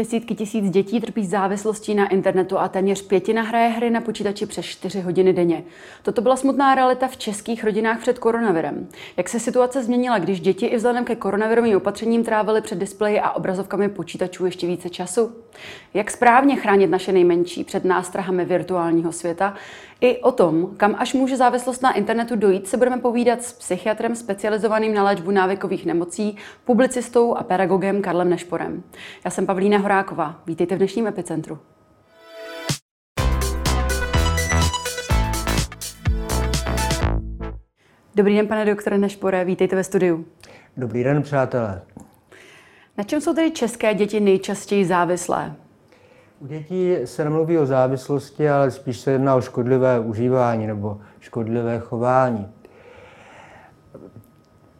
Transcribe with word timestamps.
Desítky 0.00 0.34
tisíc 0.34 0.70
dětí 0.70 1.00
trpí 1.00 1.26
závislostí 1.26 1.94
na 1.94 2.08
internetu 2.08 2.58
a 2.58 2.68
téměř 2.68 3.02
pětina 3.02 3.42
hraje 3.42 3.68
hry 3.68 3.90
na 3.90 4.00
počítači 4.00 4.46
přes 4.46 4.64
4 4.64 5.00
hodiny 5.00 5.32
denně. 5.32 5.64
Toto 6.02 6.22
byla 6.22 6.36
smutná 6.36 6.74
realita 6.74 7.08
v 7.08 7.16
českých 7.16 7.64
rodinách 7.64 8.00
před 8.00 8.18
koronavirem. 8.18 8.88
Jak 9.16 9.28
se 9.28 9.40
situace 9.40 9.82
změnila, 9.82 10.18
když 10.18 10.40
děti 10.40 10.66
i 10.66 10.76
vzhledem 10.76 11.04
ke 11.04 11.16
koronavirovým 11.16 11.76
opatřením 11.76 12.24
trávily 12.24 12.60
před 12.60 12.78
displeji 12.78 13.20
a 13.20 13.30
obrazovkami 13.30 13.88
počítačů 13.88 14.44
ještě 14.44 14.66
více 14.66 14.90
času? 14.90 15.32
Jak 15.94 16.10
správně 16.10 16.56
chránit 16.56 16.90
naše 16.90 17.12
nejmenší 17.12 17.64
před 17.64 17.84
nástrahami 17.84 18.44
virtuálního 18.44 19.12
světa? 19.12 19.54
I 20.02 20.18
o 20.18 20.32
tom, 20.32 20.74
kam 20.76 20.94
až 20.98 21.14
může 21.14 21.36
závislost 21.36 21.82
na 21.82 21.92
internetu 21.92 22.36
dojít, 22.36 22.68
se 22.68 22.76
budeme 22.76 22.98
povídat 22.98 23.42
s 23.42 23.52
psychiatrem 23.52 24.16
specializovaným 24.16 24.94
na 24.94 25.04
léčbu 25.04 25.30
návykových 25.30 25.86
nemocí, 25.86 26.36
publicistou 26.64 27.34
a 27.34 27.42
pedagogem 27.42 28.02
Karlem 28.02 28.30
Nešporem. 28.30 28.82
Já 29.24 29.30
jsem 29.30 29.46
Pavlína 29.46 29.78
Horáková. 29.78 30.42
Vítejte 30.46 30.74
v 30.74 30.78
dnešním 30.78 31.06
epicentru. 31.06 31.58
Dobrý 38.14 38.36
den, 38.36 38.46
pane 38.46 38.64
doktore 38.64 38.98
Nešpore, 38.98 39.44
vítejte 39.44 39.76
ve 39.76 39.84
studiu. 39.84 40.24
Dobrý 40.76 41.04
den, 41.04 41.22
přátelé. 41.22 41.82
Na 42.98 43.04
čem 43.04 43.20
jsou 43.20 43.34
tedy 43.34 43.50
české 43.50 43.94
děti 43.94 44.20
nejčastěji 44.20 44.84
závislé? 44.84 45.54
U 46.40 46.46
dětí 46.46 46.96
se 47.04 47.24
nemluví 47.24 47.58
o 47.58 47.66
závislosti, 47.66 48.50
ale 48.50 48.70
spíš 48.70 49.00
se 49.00 49.12
jedná 49.12 49.34
o 49.34 49.40
škodlivé 49.40 50.00
užívání 50.00 50.66
nebo 50.66 51.00
škodlivé 51.20 51.78
chování. 51.78 52.48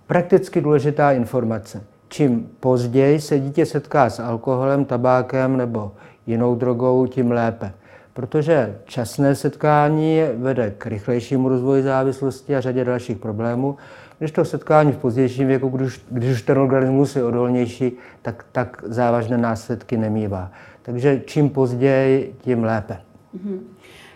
Prakticky 0.07 0.61
důležitá 0.61 1.13
informace. 1.13 1.85
Čím 2.09 2.51
později 2.61 3.21
se 3.21 3.39
dítě 3.39 3.67
setká 3.67 4.11
s 4.11 4.21
alkoholem, 4.21 4.85
tabákem 4.85 5.57
nebo 5.57 5.93
jinou 6.27 6.55
drogou, 6.55 7.07
tím 7.07 7.31
lépe. 7.31 7.73
Protože 8.13 8.79
časné 8.85 9.35
setkání 9.35 10.21
vede 10.37 10.75
k 10.79 10.87
rychlejšímu 10.87 11.49
rozvoji 11.49 11.83
závislosti 11.83 12.57
a 12.57 12.61
řadě 12.61 12.85
dalších 12.85 13.19
problémů, 13.19 13.77
když 14.19 14.31
to 14.31 14.45
setkání 14.45 14.93
v 14.93 14.97
pozdějším 14.97 15.49
věku, 15.49 15.69
když, 15.69 16.05
když 16.11 16.33
už 16.33 16.43
ten 16.43 16.59
organismus 16.59 17.17
je 17.17 17.25
odolnější, 17.25 17.93
tak, 18.23 18.45
tak 18.53 18.85
závažné 18.87 19.39
následky 19.39 19.97
nemývá. 19.97 20.51
Takže 20.83 21.23
čím 21.27 21.51
později, 21.51 22.35
tím 22.43 22.65
lépe. 22.65 23.01
Mm-hmm. 23.37 23.59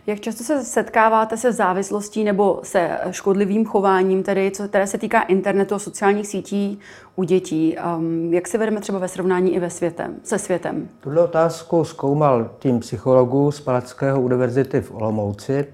Jak 0.06 0.20
často 0.20 0.44
se 0.44 0.64
setkáváte 0.64 1.36
se 1.36 1.52
závislostí 1.52 2.24
nebo 2.24 2.60
se 2.62 2.98
škodlivým 3.10 3.64
chováním, 3.64 4.22
tedy 4.22 4.50
co, 4.50 4.68
které 4.68 4.86
se 4.86 4.98
týká 4.98 5.22
internetu 5.22 5.74
a 5.74 5.78
sociálních 5.78 6.26
sítí 6.26 6.78
u 7.16 7.24
dětí? 7.24 7.76
Um, 7.96 8.34
jak 8.34 8.48
se 8.48 8.58
vedeme 8.58 8.80
třeba 8.80 8.98
ve 8.98 9.08
srovnání 9.08 9.54
i 9.54 9.60
ve 9.60 9.70
světem, 9.70 10.14
se 10.22 10.38
světem? 10.38 10.88
Tuhle 11.00 11.24
otázku 11.24 11.84
zkoumal 11.84 12.50
tým 12.58 12.80
psychologů 12.80 13.50
z 13.50 13.60
Palackého 13.60 14.20
univerzity 14.20 14.80
v 14.80 14.94
Olomouci 14.94 15.66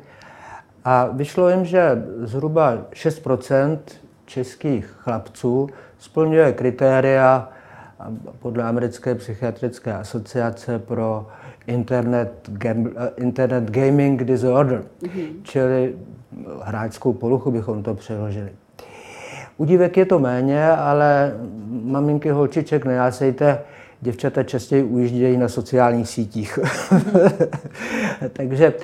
a 0.85 1.07
vyšlo 1.07 1.49
jim, 1.49 1.65
že 1.65 2.05
zhruba 2.23 2.79
6% 2.93 3.79
českých 4.27 4.87
chlapců 4.87 5.69
splňuje 5.99 6.53
kritéria 6.53 7.49
podle 8.39 8.65
americké 8.65 9.15
psychiatrické 9.15 9.93
asociace 9.93 10.79
pro 10.79 11.27
Internet, 11.67 12.33
gam, 12.49 12.87
eh, 12.87 13.11
Internet 13.17 13.71
Gaming 13.71 14.25
Disorder, 14.25 14.83
mm-hmm. 15.03 15.29
čili 15.43 15.95
hráčskou 16.63 17.13
poruchu 17.13 17.51
bychom 17.51 17.83
to 17.83 17.95
přeložili. 17.95 18.51
U 19.57 19.65
dívek 19.65 19.97
je 19.97 20.07
to 20.07 20.19
méně, 20.19 20.69
ale 20.71 21.35
maminky 21.83 22.31
holčiček, 22.31 22.85
nejásejte, 22.85 23.59
děvčata 24.01 24.43
častěji 24.43 24.83
ujíždějí 24.83 25.37
na 25.37 25.49
sociálních 25.49 26.09
sítích. 26.09 26.59
Takže 28.33 28.75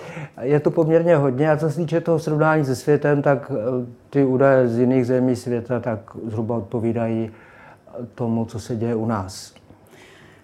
je 0.42 0.60
to 0.60 0.70
poměrně 0.70 1.16
hodně. 1.16 1.50
A 1.50 1.56
co 1.56 1.70
se 1.70 1.76
týče 1.76 2.00
toho 2.00 2.18
srovnání 2.18 2.64
se 2.64 2.76
světem, 2.76 3.22
tak 3.22 3.52
eh, 3.54 3.86
ty 4.10 4.24
údaje 4.24 4.68
z 4.68 4.78
jiných 4.78 5.06
zemí 5.06 5.36
světa 5.36 5.80
tak 5.80 6.00
zhruba 6.26 6.56
odpovídají 6.56 7.30
tomu, 8.14 8.44
co 8.44 8.60
se 8.60 8.76
děje 8.76 8.94
u 8.94 9.06
nás. 9.06 9.54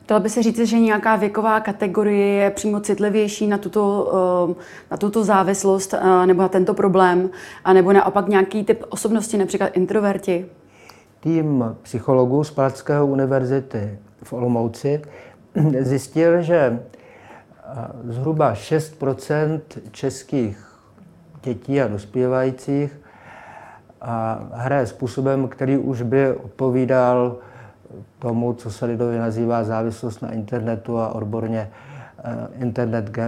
Dalo 0.08 0.22
by 0.22 0.28
se 0.28 0.42
říct, 0.42 0.58
že 0.58 0.80
nějaká 0.80 1.16
věková 1.16 1.60
kategorie 1.60 2.26
je 2.26 2.50
přímo 2.50 2.80
citlivější 2.80 3.46
na 3.46 3.58
tuto, 3.58 4.12
eh, 4.50 4.62
na 4.90 4.96
tuto 4.96 5.24
závislost 5.24 5.94
eh, 5.94 6.26
nebo 6.26 6.42
na 6.42 6.48
tento 6.48 6.74
problém, 6.74 7.30
a 7.64 7.72
nebo 7.72 7.92
naopak 7.92 8.28
nějaký 8.28 8.64
typ 8.64 8.84
osobnosti, 8.88 9.38
například 9.38 9.66
introverti? 9.66 10.46
Tým 11.20 11.64
psychologů 11.82 12.44
z 12.44 12.50
Palackého 12.50 13.06
univerzity 13.06 13.98
v 14.22 14.32
Olomouci 14.32 15.02
zjistil, 15.80 16.42
že 16.42 16.56
eh, 16.56 16.78
zhruba 18.04 18.54
6% 18.54 19.60
českých 19.90 20.72
dětí 21.42 21.80
a 21.80 21.88
dospívajících 21.88 23.01
hraje 24.52 24.86
způsobem, 24.86 25.48
který 25.48 25.78
už 25.78 26.02
by 26.02 26.32
odpovídal 26.32 27.36
tomu, 28.18 28.52
co 28.52 28.70
se 28.70 28.86
lidově 28.86 29.18
nazývá 29.18 29.64
závislost 29.64 30.22
na 30.22 30.32
internetu 30.32 30.98
a 30.98 31.14
odborně 31.14 31.70
eh, 32.18 32.48
Internet 32.62 33.18
uh, 33.18 33.24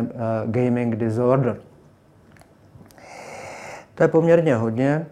Gaming 0.46 0.96
Disorder. 0.96 1.56
To 3.94 4.02
je 4.02 4.08
poměrně 4.08 4.56
hodně. 4.56 5.06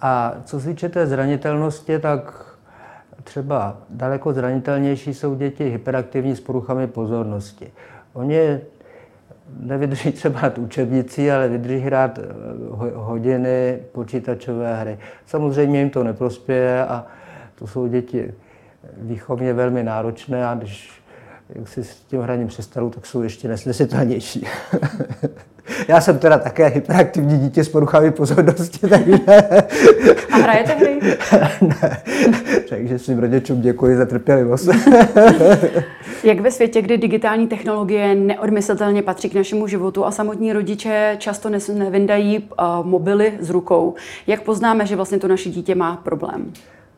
A 0.00 0.34
co 0.44 0.60
se 0.60 0.68
týče 0.68 0.88
té 0.88 1.06
zranitelnosti, 1.06 1.98
tak 1.98 2.46
třeba 3.24 3.76
daleko 3.90 4.32
zranitelnější 4.32 5.14
jsou 5.14 5.34
děti 5.34 5.64
hyperaktivní 5.70 6.36
s 6.36 6.40
poruchami 6.40 6.86
pozornosti. 6.86 7.72
Oni 8.12 8.60
nevydrží 9.60 10.12
třeba 10.12 10.40
nad 10.40 10.58
učebnicí, 10.58 11.30
ale 11.30 11.48
vydrží 11.48 11.78
hrát 11.78 12.18
eh, 12.18 12.22
hodiny 12.94 13.78
počítačové 13.92 14.76
hry. 14.76 14.98
Samozřejmě 15.26 15.78
jim 15.78 15.90
to 15.90 16.04
neprospěje 16.04 16.86
a 16.86 17.06
to 17.54 17.66
jsou 17.66 17.86
děti 17.86 18.34
výchovně 18.96 19.52
velmi 19.52 19.82
náročné 19.82 20.46
a 20.46 20.54
když 20.54 21.04
jak 21.48 21.68
si 21.68 21.84
s 21.84 21.94
tím 21.96 22.20
hraním 22.20 22.48
přestanou, 22.48 22.90
tak 22.90 23.06
jsou 23.06 23.22
ještě 23.22 23.48
nesnesitelnější. 23.48 24.46
Já 25.88 26.00
jsem 26.00 26.18
teda 26.18 26.38
také 26.38 26.66
hyperaktivní 26.66 27.38
dítě 27.38 27.64
s 27.64 27.68
poruchami 27.68 28.10
pozornosti, 28.10 28.78
takže... 28.88 29.12
A 30.32 30.36
hrajete 30.36 30.74
hry? 30.74 31.00
ne. 31.60 32.02
Takže 32.74 32.98
svým 32.98 33.18
rodičům 33.18 33.60
děkuji 33.60 33.96
za 33.96 34.06
trpělivost. 34.06 34.68
Jak 36.24 36.40
ve 36.40 36.50
světě, 36.50 36.82
kdy 36.82 36.98
digitální 36.98 37.46
technologie 37.46 38.14
neodmyslitelně 38.14 39.02
patří 39.02 39.30
k 39.30 39.34
našemu 39.34 39.66
životu 39.66 40.04
a 40.04 40.10
samotní 40.10 40.52
rodiče 40.52 41.16
často 41.18 41.50
nevyndají 41.74 42.38
uh, 42.38 42.86
mobily 42.86 43.32
z 43.40 43.50
rukou, 43.50 43.94
jak 44.26 44.42
poznáme, 44.42 44.86
že 44.86 44.96
vlastně 44.96 45.18
to 45.18 45.28
naše 45.28 45.50
dítě 45.50 45.74
má 45.74 45.96
problém? 45.96 46.52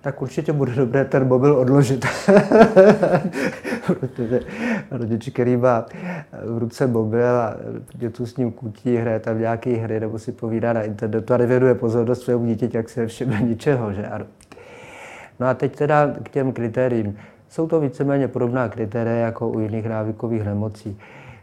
tak 0.06 0.22
určitě 0.22 0.52
bude 0.52 0.72
dobré 0.72 1.04
ten 1.04 1.28
mobil 1.28 1.56
odložit. 1.56 2.06
Protože 3.86 4.40
rodič, 4.90 5.28
který 5.28 5.56
má 5.56 5.86
v 6.44 6.58
ruce 6.58 6.86
mobil 6.86 7.36
a 7.36 7.56
dětu 7.94 8.26
s 8.26 8.36
ním 8.36 8.52
kutí, 8.52 8.96
hraje 8.96 9.20
tam 9.20 9.38
nějaké 9.38 9.70
hry 9.70 10.00
nebo 10.00 10.18
si 10.18 10.32
povídá 10.32 10.72
na 10.72 10.82
internetu 10.82 11.34
a 11.34 11.36
nevěnuje 11.36 11.74
pozornost 11.74 12.22
svému 12.22 12.46
dítěti, 12.46 12.76
jak 12.76 12.88
se 12.88 13.00
nevšimne 13.00 13.40
ničeho. 13.40 13.92
Že? 13.92 14.06
No 15.40 15.46
a 15.46 15.54
teď 15.54 15.76
teda 15.76 16.14
k 16.22 16.28
těm 16.28 16.52
kritériím. 16.52 17.16
Jsou 17.48 17.68
to 17.68 17.80
víceméně 17.80 18.28
podobná 18.28 18.68
kritéria 18.68 19.16
jako 19.16 19.48
u 19.48 19.60
jiných 19.60 19.86
návykových 19.86 20.44
nemocí. 20.44 20.98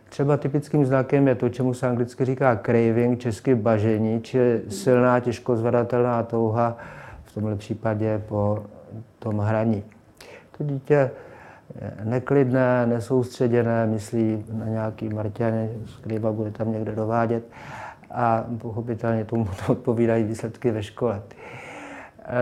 Třeba 0.09 0.38
typickým 0.38 0.86
znakem 0.86 1.28
je 1.28 1.36
to, 1.36 1.50
čemu 1.50 1.74
se 1.74 1.88
anglicky 1.88 2.26
říká 2.26 2.59
craving, 2.66 3.20
česky 3.20 3.56
bažení, 3.56 4.22
čili 4.22 4.62
silná, 4.70 5.20
těžko 5.20 5.56
zvladatelná 5.56 6.23
touha 6.23 6.78
v 7.23 7.34
tomhle 7.34 7.56
případě 7.56 8.22
po 8.28 8.64
tom 9.20 9.40
hraní. 9.40 9.84
To 10.58 10.64
dítě 10.64 11.12
neklidné, 12.03 12.85
nesoustředěné, 12.85 13.85
myslí 13.85 14.46
na 14.53 14.66
nějaký 14.66 15.09
Marťany, 15.09 15.70
skriba 15.85 16.32
bude 16.32 16.52
tam 16.52 16.72
někde 16.72 16.91
dovádět 16.91 17.44
a 18.12 18.46
pochopitelně 18.58 19.26
tomu 19.26 19.46
to 19.46 19.72
odpovídají 19.72 20.23
výsledky 20.23 20.72
ve 20.72 20.84
škole. 20.84 21.22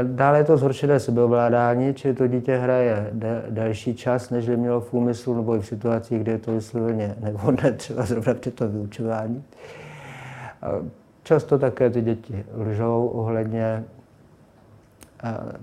Dále 0.04 0.38
je 0.38 0.44
to 0.44 0.58
zhoršené 0.58 1.00
sebeovládání, 1.00 1.94
čili 1.94 2.14
to 2.14 2.28
dítě 2.28 2.58
hraje 2.58 3.10
delší 3.50 3.96
čas, 3.96 4.30
než 4.30 4.50
by 4.50 4.58
mělo 4.58 4.82
v 4.82 4.94
úmyslu, 4.94 5.36
nebo 5.36 5.56
i 5.56 5.60
v 5.60 5.66
situacích, 5.66 6.20
kde 6.20 6.32
je 6.32 6.38
to 6.38 6.52
vysloveně 6.52 7.16
nevhodné, 7.20 7.72
třeba 7.78 8.04
zrovna 8.04 8.34
při 8.34 8.52
tom 8.52 8.72
vyučování. 8.72 9.44
Často 11.24 11.60
také 11.60 11.90
ty 11.90 12.02
děti 12.02 12.46
lžou 12.58 13.08
ohledně 13.08 13.84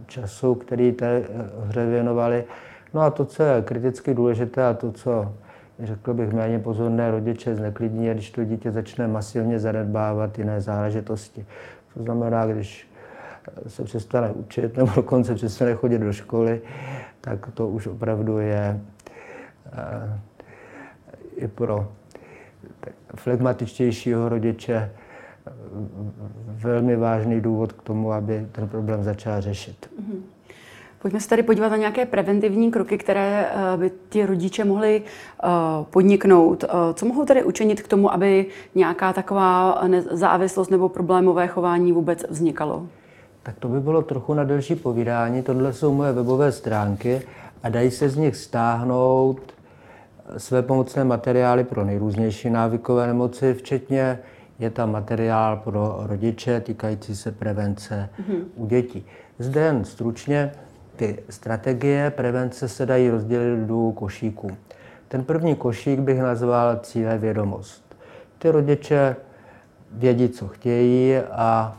času, 0.06 0.54
který 0.54 0.92
té 0.92 1.16
eh, 1.16 1.24
hře 1.66 1.86
věnovali. 1.86 2.44
No 2.94 3.00
a 3.00 3.10
to, 3.10 3.24
co 3.24 3.42
je 3.42 3.62
kriticky 3.62 4.14
důležité 4.14 4.66
a 4.66 4.74
to, 4.74 4.92
co 4.92 5.32
řekl 5.82 6.14
bych 6.14 6.32
méně 6.32 6.58
pozorné 6.58 7.10
rodiče 7.10 7.54
zneklidní, 7.54 8.06
je, 8.06 8.14
když 8.14 8.30
to 8.30 8.44
dítě 8.44 8.72
začne 8.72 9.08
masivně 9.08 9.58
zanedbávat 9.58 10.38
jiné 10.38 10.60
záležitosti. 10.60 11.46
To 11.94 12.02
znamená, 12.02 12.46
když 12.46 12.88
se 13.66 13.84
přestane 13.84 14.30
učit 14.32 14.76
nebo 14.76 14.90
dokonce 14.96 15.34
přestane 15.34 15.74
chodit 15.74 15.98
do 15.98 16.12
školy, 16.12 16.60
tak 17.20 17.50
to 17.54 17.68
už 17.68 17.86
opravdu 17.86 18.38
je 18.38 18.80
i 21.36 21.48
pro 21.48 21.88
flegmatičtějšího 23.14 24.28
rodiče 24.28 24.90
velmi 26.46 26.96
vážný 26.96 27.40
důvod 27.40 27.72
k 27.72 27.82
tomu, 27.82 28.12
aby 28.12 28.46
ten 28.52 28.68
problém 28.68 29.04
začal 29.04 29.40
řešit. 29.40 29.90
Mm-hmm. 30.00 30.20
Pojďme 31.02 31.20
se 31.20 31.28
tady 31.28 31.42
podívat 31.42 31.68
na 31.68 31.76
nějaké 31.76 32.06
preventivní 32.06 32.70
kroky, 32.70 32.98
které 32.98 33.50
eh, 33.50 33.76
by 33.76 33.90
ti 34.08 34.26
rodiče 34.26 34.64
mohli 34.64 35.02
eh, 35.02 35.48
podniknout. 35.90 36.64
Eh, 36.64 36.68
co 36.94 37.06
mohou 37.06 37.24
tady 37.24 37.44
učinit 37.44 37.82
k 37.82 37.88
tomu, 37.88 38.12
aby 38.12 38.46
nějaká 38.74 39.12
taková 39.12 39.82
závislost 40.10 40.70
nebo 40.70 40.88
problémové 40.88 41.46
chování 41.46 41.92
vůbec 41.92 42.24
vznikalo? 42.30 42.86
Tak 43.48 43.58
to 43.58 43.68
by 43.68 43.80
bylo 43.80 44.02
trochu 44.02 44.34
na 44.34 44.44
delší 44.44 44.74
povídání. 44.74 45.42
Tohle 45.42 45.72
jsou 45.72 45.94
moje 45.94 46.12
webové 46.12 46.52
stránky 46.52 47.22
a 47.62 47.68
dají 47.68 47.90
se 47.90 48.08
z 48.08 48.16
nich 48.16 48.36
stáhnout 48.36 49.40
své 50.36 50.62
pomocné 50.62 51.04
materiály 51.04 51.64
pro 51.64 51.84
nejrůznější 51.84 52.50
návykové 52.50 53.06
nemoci, 53.06 53.54
včetně 53.54 54.18
je 54.58 54.70
tam 54.70 54.92
materiál 54.92 55.56
pro 55.56 55.96
rodiče 55.98 56.60
týkající 56.60 57.16
se 57.16 57.32
prevence 57.32 58.08
mm-hmm. 58.20 58.44
u 58.56 58.66
dětí. 58.66 59.06
Zde 59.38 59.60
jen 59.60 59.84
stručně 59.84 60.52
ty 60.96 61.22
strategie 61.30 62.10
prevence 62.10 62.68
se 62.68 62.86
dají 62.86 63.10
rozdělit 63.10 63.56
do 63.56 63.66
dvou 63.66 63.92
košíků. 63.92 64.50
Ten 65.08 65.24
první 65.24 65.54
košík 65.54 66.00
bych 66.00 66.20
nazval 66.20 66.76
cíle 66.82 67.18
vědomost. 67.18 67.96
Ty 68.38 68.50
rodiče 68.50 69.16
vědí, 69.92 70.28
co 70.28 70.48
chtějí 70.48 71.16
a 71.16 71.78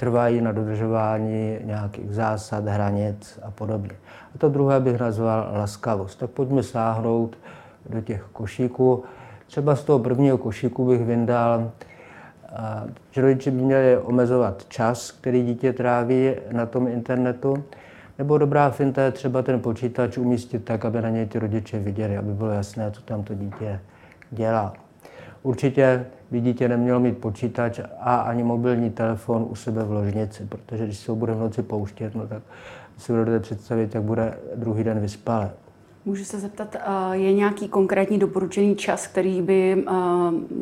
trvají 0.00 0.40
na 0.40 0.52
dodržování 0.52 1.58
nějakých 1.64 2.14
zásad, 2.14 2.64
hranic 2.64 3.38
a 3.42 3.50
podobně. 3.50 3.90
A 4.34 4.38
to 4.38 4.48
druhé 4.48 4.80
bych 4.80 5.00
nazval 5.00 5.48
laskavost. 5.52 6.18
Tak 6.18 6.30
pojďme 6.30 6.62
sáhnout 6.62 7.38
do 7.90 8.00
těch 8.00 8.22
košíků. 8.32 9.04
Třeba 9.46 9.76
z 9.76 9.84
toho 9.84 9.98
prvního 9.98 10.38
košíku 10.38 10.86
bych 10.86 11.04
vyndal, 11.04 11.70
že 13.10 13.22
rodiče 13.22 13.50
by 13.50 13.62
měli 13.62 13.98
omezovat 13.98 14.64
čas, 14.68 15.10
který 15.10 15.42
dítě 15.42 15.72
tráví 15.72 16.32
na 16.52 16.66
tom 16.66 16.88
internetu, 16.88 17.64
nebo 18.18 18.38
dobrá 18.38 18.70
finta 18.70 19.02
je 19.02 19.10
třeba 19.10 19.42
ten 19.42 19.60
počítač 19.60 20.18
umístit 20.18 20.64
tak, 20.64 20.84
aby 20.84 21.02
na 21.02 21.08
něj 21.08 21.26
ty 21.26 21.38
rodiče 21.38 21.78
viděli, 21.78 22.16
aby 22.16 22.32
bylo 22.32 22.50
jasné, 22.50 22.90
co 22.90 23.02
tam 23.02 23.22
to 23.22 23.34
dítě 23.34 23.80
dělá. 24.30 24.72
Určitě 25.42 26.06
by 26.30 26.40
dítě 26.40 26.68
nemělo 26.68 27.00
mít 27.00 27.18
počítač 27.18 27.80
a 28.00 28.16
ani 28.16 28.42
mobilní 28.42 28.90
telefon 28.90 29.46
u 29.50 29.54
sebe 29.54 29.84
v 29.84 29.92
ložnici, 29.92 30.44
protože 30.44 30.84
když 30.84 30.98
se 30.98 31.12
ho 31.12 31.16
bude 31.16 31.34
v 31.34 31.38
noci 31.38 31.62
pouštět, 31.62 32.14
no 32.14 32.26
tak 32.26 32.42
si 32.98 33.12
budete 33.12 33.40
představit, 33.40 33.94
jak 33.94 34.04
bude 34.04 34.38
druhý 34.54 34.84
den 34.84 35.00
vyspalé. 35.00 35.50
Můžu 36.04 36.24
se 36.24 36.40
zeptat, 36.40 36.76
je 37.12 37.32
nějaký 37.32 37.68
konkrétní 37.68 38.18
doporučený 38.18 38.76
čas, 38.76 39.06
který 39.06 39.42
by 39.42 39.84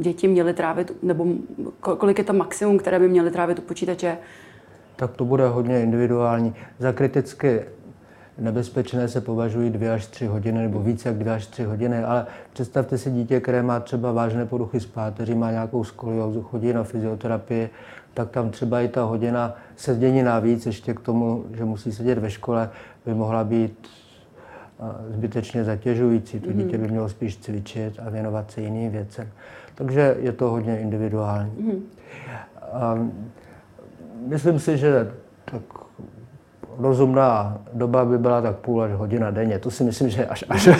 děti 0.00 0.28
měly 0.28 0.54
trávit, 0.54 1.02
nebo 1.02 1.26
kolik 1.80 2.18
je 2.18 2.24
to 2.24 2.32
maximum, 2.32 2.78
které 2.78 2.98
by 2.98 3.08
měly 3.08 3.30
trávit 3.30 3.58
u 3.58 3.62
počítače? 3.62 4.18
Tak 4.96 5.16
to 5.16 5.24
bude 5.24 5.48
hodně 5.48 5.82
individuální. 5.82 6.54
Za 6.78 6.92
kriticky 6.92 7.60
nebezpečné 8.38 9.08
se 9.08 9.20
považují 9.20 9.70
dvě 9.70 9.92
až 9.92 10.06
tři 10.06 10.26
hodiny 10.26 10.62
nebo 10.62 10.80
více 10.80 11.08
jak 11.08 11.18
dvě 11.18 11.32
až 11.32 11.46
tři 11.46 11.64
hodiny, 11.64 12.04
ale 12.04 12.26
představte 12.52 12.98
si 12.98 13.10
dítě, 13.10 13.40
které 13.40 13.62
má 13.62 13.80
třeba 13.80 14.12
vážné 14.12 14.46
poruchy 14.46 14.80
spáteří, 14.80 15.34
má 15.34 15.50
nějakou 15.50 15.84
skoliózu, 15.84 16.42
chodí 16.42 16.72
na 16.72 16.84
fyzioterapii, 16.84 17.70
tak 18.14 18.30
tam 18.30 18.50
třeba 18.50 18.80
i 18.80 18.88
ta 18.88 19.02
hodina 19.02 19.54
sedění 19.76 20.22
navíc, 20.22 20.66
ještě 20.66 20.94
k 20.94 21.00
tomu, 21.00 21.44
že 21.52 21.64
musí 21.64 21.92
sedět 21.92 22.18
ve 22.18 22.30
škole, 22.30 22.70
by 23.06 23.14
mohla 23.14 23.44
být 23.44 23.88
zbytečně 25.10 25.64
zatěžující. 25.64 26.40
To 26.40 26.52
dítě 26.52 26.78
by 26.78 26.88
mělo 26.88 27.08
spíš 27.08 27.36
cvičit 27.36 28.00
a 28.06 28.10
věnovat 28.10 28.50
se 28.50 28.60
jiným 28.60 28.90
věcem. 28.90 29.28
Takže 29.74 30.16
je 30.20 30.32
to 30.32 30.50
hodně 30.50 30.80
individuální. 30.80 31.52
Mm. 31.58 31.82
A 32.72 32.98
myslím 34.26 34.58
si, 34.58 34.78
že 34.78 35.12
tak 35.44 35.62
rozumná 36.78 37.58
doba 37.72 38.04
by 38.04 38.18
byla 38.18 38.42
tak 38.42 38.56
půl 38.56 38.82
až 38.82 38.92
hodina 38.92 39.30
denně. 39.30 39.58
To 39.58 39.70
si 39.70 39.84
myslím, 39.84 40.08
že 40.08 40.26
až 40.26 40.44
až. 40.48 40.68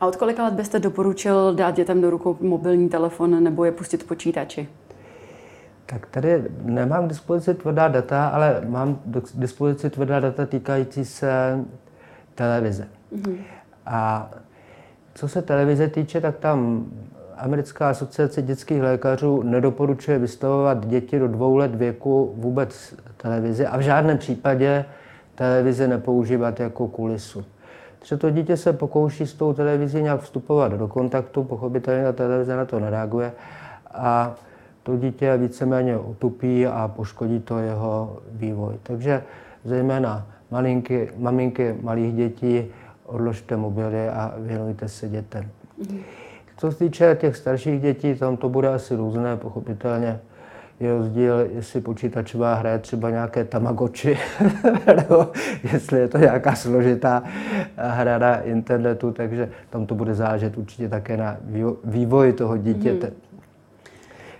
A 0.00 0.06
od 0.06 0.16
kolika 0.16 0.44
let 0.44 0.54
byste 0.54 0.78
doporučil 0.78 1.54
dát 1.54 1.76
dětem 1.76 2.00
do 2.00 2.10
rukou 2.10 2.36
mobilní 2.40 2.88
telefon 2.88 3.44
nebo 3.44 3.64
je 3.64 3.72
pustit 3.72 4.06
počítači? 4.06 4.68
Tak 5.86 6.06
tady 6.06 6.42
nemám 6.62 7.04
k 7.04 7.08
dispozici 7.08 7.54
tvrdá 7.54 7.88
data, 7.88 8.28
ale 8.28 8.62
mám 8.68 8.94
k 8.94 9.22
dispozici 9.34 9.90
tvrdá 9.90 10.20
data 10.20 10.46
týkající 10.46 11.04
se 11.04 11.64
televize. 12.34 12.88
Mm-hmm. 13.16 13.36
A 13.86 14.30
co 15.14 15.28
se 15.28 15.42
televize 15.42 15.88
týče, 15.88 16.20
tak 16.20 16.36
tam 16.36 16.86
Americká 17.36 17.90
asociace 17.90 18.42
dětských 18.42 18.82
lékařů 18.82 19.42
nedoporučuje 19.42 20.18
vystavovat 20.18 20.86
děti 20.86 21.18
do 21.18 21.28
dvou 21.28 21.56
let 21.56 21.74
věku 21.74 22.34
vůbec 22.36 22.94
televizi 23.16 23.66
a 23.66 23.76
v 23.76 23.80
žádném 23.80 24.18
případě 24.18 24.84
televizi 25.34 25.88
nepoužívat 25.88 26.60
jako 26.60 26.88
kulisu. 26.88 27.44
Takže 27.98 28.16
to 28.16 28.30
dítě 28.30 28.56
se 28.56 28.72
pokouší 28.72 29.26
s 29.26 29.34
tou 29.34 29.52
televizí 29.52 30.02
nějak 30.02 30.20
vstupovat 30.20 30.72
do 30.72 30.88
kontaktu, 30.88 31.44
pochopitelně 31.44 32.04
ta 32.04 32.12
televize 32.12 32.56
na 32.56 32.64
to 32.64 32.80
nereaguje 32.80 33.32
a 33.94 34.34
to 34.82 34.96
dítě 34.96 35.36
víceméně 35.36 35.96
otupí 35.96 36.66
a 36.66 36.92
poškodí 36.96 37.40
to 37.40 37.58
jeho 37.58 38.18
vývoj. 38.32 38.74
Takže 38.82 39.22
zejména 39.64 40.26
malinky, 40.50 41.10
maminky 41.16 41.76
malých 41.82 42.14
dětí 42.14 42.64
odložte 43.06 43.56
mobily 43.56 44.08
a 44.08 44.34
věnujte 44.38 44.88
se 44.88 45.08
dětem. 45.08 45.50
Mm-hmm. 45.80 46.21
Co 46.62 46.72
se 46.72 46.78
týče 46.78 47.16
těch 47.20 47.36
starších 47.36 47.80
dětí, 47.80 48.14
tam 48.14 48.36
to 48.36 48.48
bude 48.48 48.68
asi 48.68 48.96
různé, 48.96 49.36
pochopitelně 49.36 50.20
je 50.80 50.92
rozdíl, 50.92 51.48
jestli 51.52 51.80
počítačová 51.80 52.54
hra 52.54 52.70
je 52.70 52.78
třeba 52.78 53.10
nějaké 53.10 53.44
tamagoči, 53.44 54.18
nebo 54.96 55.26
jestli 55.72 55.98
je 55.98 56.08
to 56.08 56.18
nějaká 56.18 56.54
složitá 56.54 57.22
hra 57.76 58.18
na 58.18 58.40
internetu, 58.40 59.12
takže 59.12 59.50
tam 59.70 59.86
to 59.86 59.94
bude 59.94 60.14
záležet 60.14 60.58
určitě 60.58 60.88
také 60.88 61.16
na 61.16 61.36
vývoji 61.84 62.32
toho 62.32 62.56
dítěte. 62.56 63.06
Mm. 63.06 63.38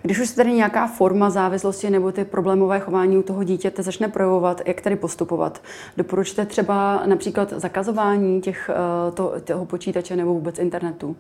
Když 0.03 0.21
už 0.21 0.29
se 0.29 0.37
tady 0.37 0.53
nějaká 0.53 0.87
forma 0.87 1.31
závislosti 1.31 1.91
nebo 1.91 2.13
ty 2.13 2.25
problémové 2.25 2.81
chování 2.81 3.19
u 3.19 3.23
toho 3.23 3.44
dítěte 3.44 3.82
začne 3.82 4.08
projevovat, 4.08 4.61
jak 4.67 4.81
tady 4.81 4.96
postupovat? 4.96 5.63
Doporučte 5.96 6.46
třeba 6.46 7.03
například 7.06 7.53
zakazování 7.53 8.41
těch, 8.41 8.70
eh, 8.73 9.13
to, 9.13 9.35
toho 9.44 9.65
počítače 9.65 10.17
nebo 10.17 10.35
vůbec 10.35 10.58
internetu? 10.58 11.17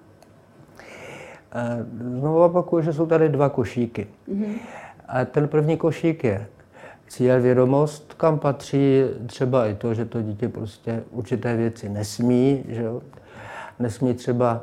Eh, 1.54 1.86
znovu 2.18 2.44
opakuju, 2.44 2.82
že 2.82 2.92
jsou 2.92 3.06
tady 3.06 3.28
dva 3.28 3.48
košíky. 3.48 4.06
Mm-hmm. 4.28 4.54
A 5.08 5.24
ten 5.24 5.48
první 5.48 5.76
košík 5.76 6.24
je 6.24 6.46
cíl 7.08 7.40
vědomost, 7.40 8.14
kam 8.14 8.38
patří 8.38 9.02
třeba 9.26 9.66
i 9.66 9.74
to, 9.74 9.94
že 9.94 10.04
to 10.04 10.22
dítě 10.22 10.48
prostě 10.48 11.02
určité 11.10 11.56
věci 11.56 11.88
nesmí, 11.88 12.64
že 12.68 12.82
jo? 12.82 13.02
nesmí 13.78 14.14
třeba 14.14 14.60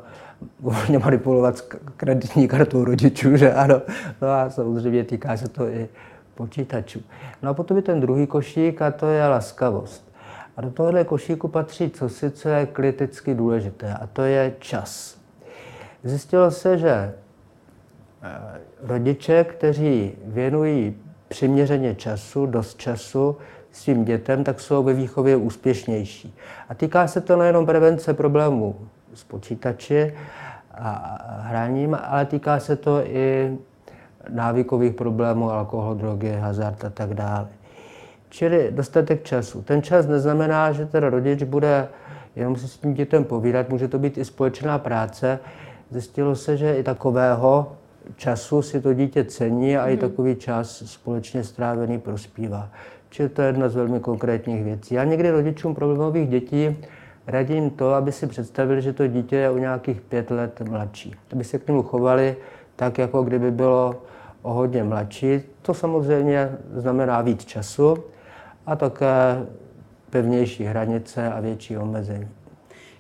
volně 0.60 1.00
manipulovat 1.00 1.58
s 1.58 1.62
kreditní 1.98 2.48
kartou 2.48 2.84
rodičů, 2.84 3.38
že 3.38 3.54
ano. 3.54 3.82
No 4.22 4.28
a 4.28 4.50
samozřejmě 4.50 5.04
týká 5.04 5.38
se 5.38 5.50
to 5.50 5.68
i 5.68 5.90
počítačů. 6.36 7.02
No 7.44 7.50
a 7.50 7.54
potom 7.54 7.78
je 7.78 7.84
ten 7.84 8.00
druhý 8.00 8.28
košík 8.28 8.82
a 8.82 8.92
to 8.92 9.08
je 9.08 9.28
laskavost. 9.28 10.12
A 10.58 10.62
do 10.62 10.72
tohohle 10.72 11.04
košíku 11.04 11.48
patří 11.48 11.90
cosi, 11.90 12.32
co 12.32 12.50
je 12.50 12.66
kriticky 12.66 13.36
důležité 13.36 13.94
a 13.94 14.08
to 14.08 14.22
je 14.22 14.54
čas. 14.60 15.19
Zjistilo 16.04 16.52
se, 16.52 16.78
že 16.78 16.90
eh, 16.90 17.14
rodiče, 18.82 19.44
kteří 19.44 20.12
věnují 20.26 20.96
přiměřeně 21.28 21.96
času, 21.96 22.46
dost 22.46 22.80
času 22.80 23.38
svým 23.72 24.06
dětem, 24.06 24.44
tak 24.44 24.60
jsou 24.60 24.84
ve 24.84 24.94
výchově 24.94 25.36
úspěšnější. 25.36 26.36
A 26.70 26.74
týká 26.74 27.08
se 27.08 27.22
to 27.22 27.38
nejenom 27.38 27.66
prevence 27.66 28.14
problémů 28.14 28.76
s 29.14 29.24
počítači 29.24 30.14
a 30.74 31.18
hraním, 31.42 31.98
ale 32.04 32.26
týká 32.26 32.60
se 32.60 32.76
to 32.76 33.02
i 33.06 33.58
návykových 34.30 34.94
problémů, 34.94 35.52
alkohol, 35.52 35.96
drogy, 35.96 36.32
hazard 36.32 36.86
a 36.86 36.90
tak 36.90 37.14
dále. 37.14 37.48
Čili 38.30 38.72
dostatek 38.72 39.24
času. 39.24 39.62
Ten 39.62 39.82
čas 39.82 40.08
neznamená, 40.08 40.72
že 40.72 40.86
ten 40.86 41.04
rodič 41.04 41.44
bude 41.44 41.88
jenom 42.36 42.56
si 42.56 42.68
s 42.68 42.78
tím 42.78 42.94
dětem 42.94 43.24
povídat, 43.24 43.70
může 43.70 43.88
to 43.88 44.00
být 44.00 44.18
i 44.18 44.26
společná 44.26 44.78
práce, 44.78 45.40
Zjistilo 45.92 46.36
se, 46.36 46.58
že 46.58 46.76
i 46.76 46.84
takového 46.84 47.76
času 48.16 48.62
si 48.62 48.82
to 48.82 48.94
dítě 48.94 49.24
cení 49.24 49.78
a 49.78 49.88
i 49.88 49.92
mhm. 49.92 50.00
takový 50.00 50.36
čas 50.36 50.84
společně 50.86 51.44
strávený 51.44 52.00
prospívá. 52.00 52.70
Čili 53.10 53.30
to 53.30 53.42
je 53.42 53.48
jedna 53.48 53.70
z 53.70 53.76
velmi 53.76 54.00
konkrétních 54.00 54.64
věcí. 54.64 54.96
Já 54.96 55.04
někdy 55.04 55.32
rodičům 55.32 55.76
problémových 55.76 56.30
dětí 56.30 56.78
radím 57.28 57.70
to, 57.70 57.94
aby 57.94 58.12
si 58.12 58.28
představili, 58.28 58.82
že 58.82 58.94
to 58.94 59.08
dítě 59.08 59.36
je 59.36 59.50
o 59.50 59.58
nějakých 59.58 60.02
pět 60.02 60.32
let 60.32 60.62
mladší. 60.62 61.16
Aby 61.34 61.44
se 61.44 61.60
k 61.60 61.68
němu 61.68 61.84
chovali 61.84 62.36
tak, 62.76 62.98
jako 62.98 63.24
kdyby 63.24 63.52
bylo 63.52 64.02
o 64.42 64.54
hodně 64.54 64.84
mladší. 64.84 65.42
To 65.62 65.74
samozřejmě 65.74 66.52
znamená 66.76 67.22
víc 67.22 67.46
času 67.46 67.98
a 68.66 68.76
také 68.76 69.46
pevnější 70.10 70.64
hranice 70.64 71.32
a 71.32 71.40
větší 71.40 71.78
omezení. 71.78 72.28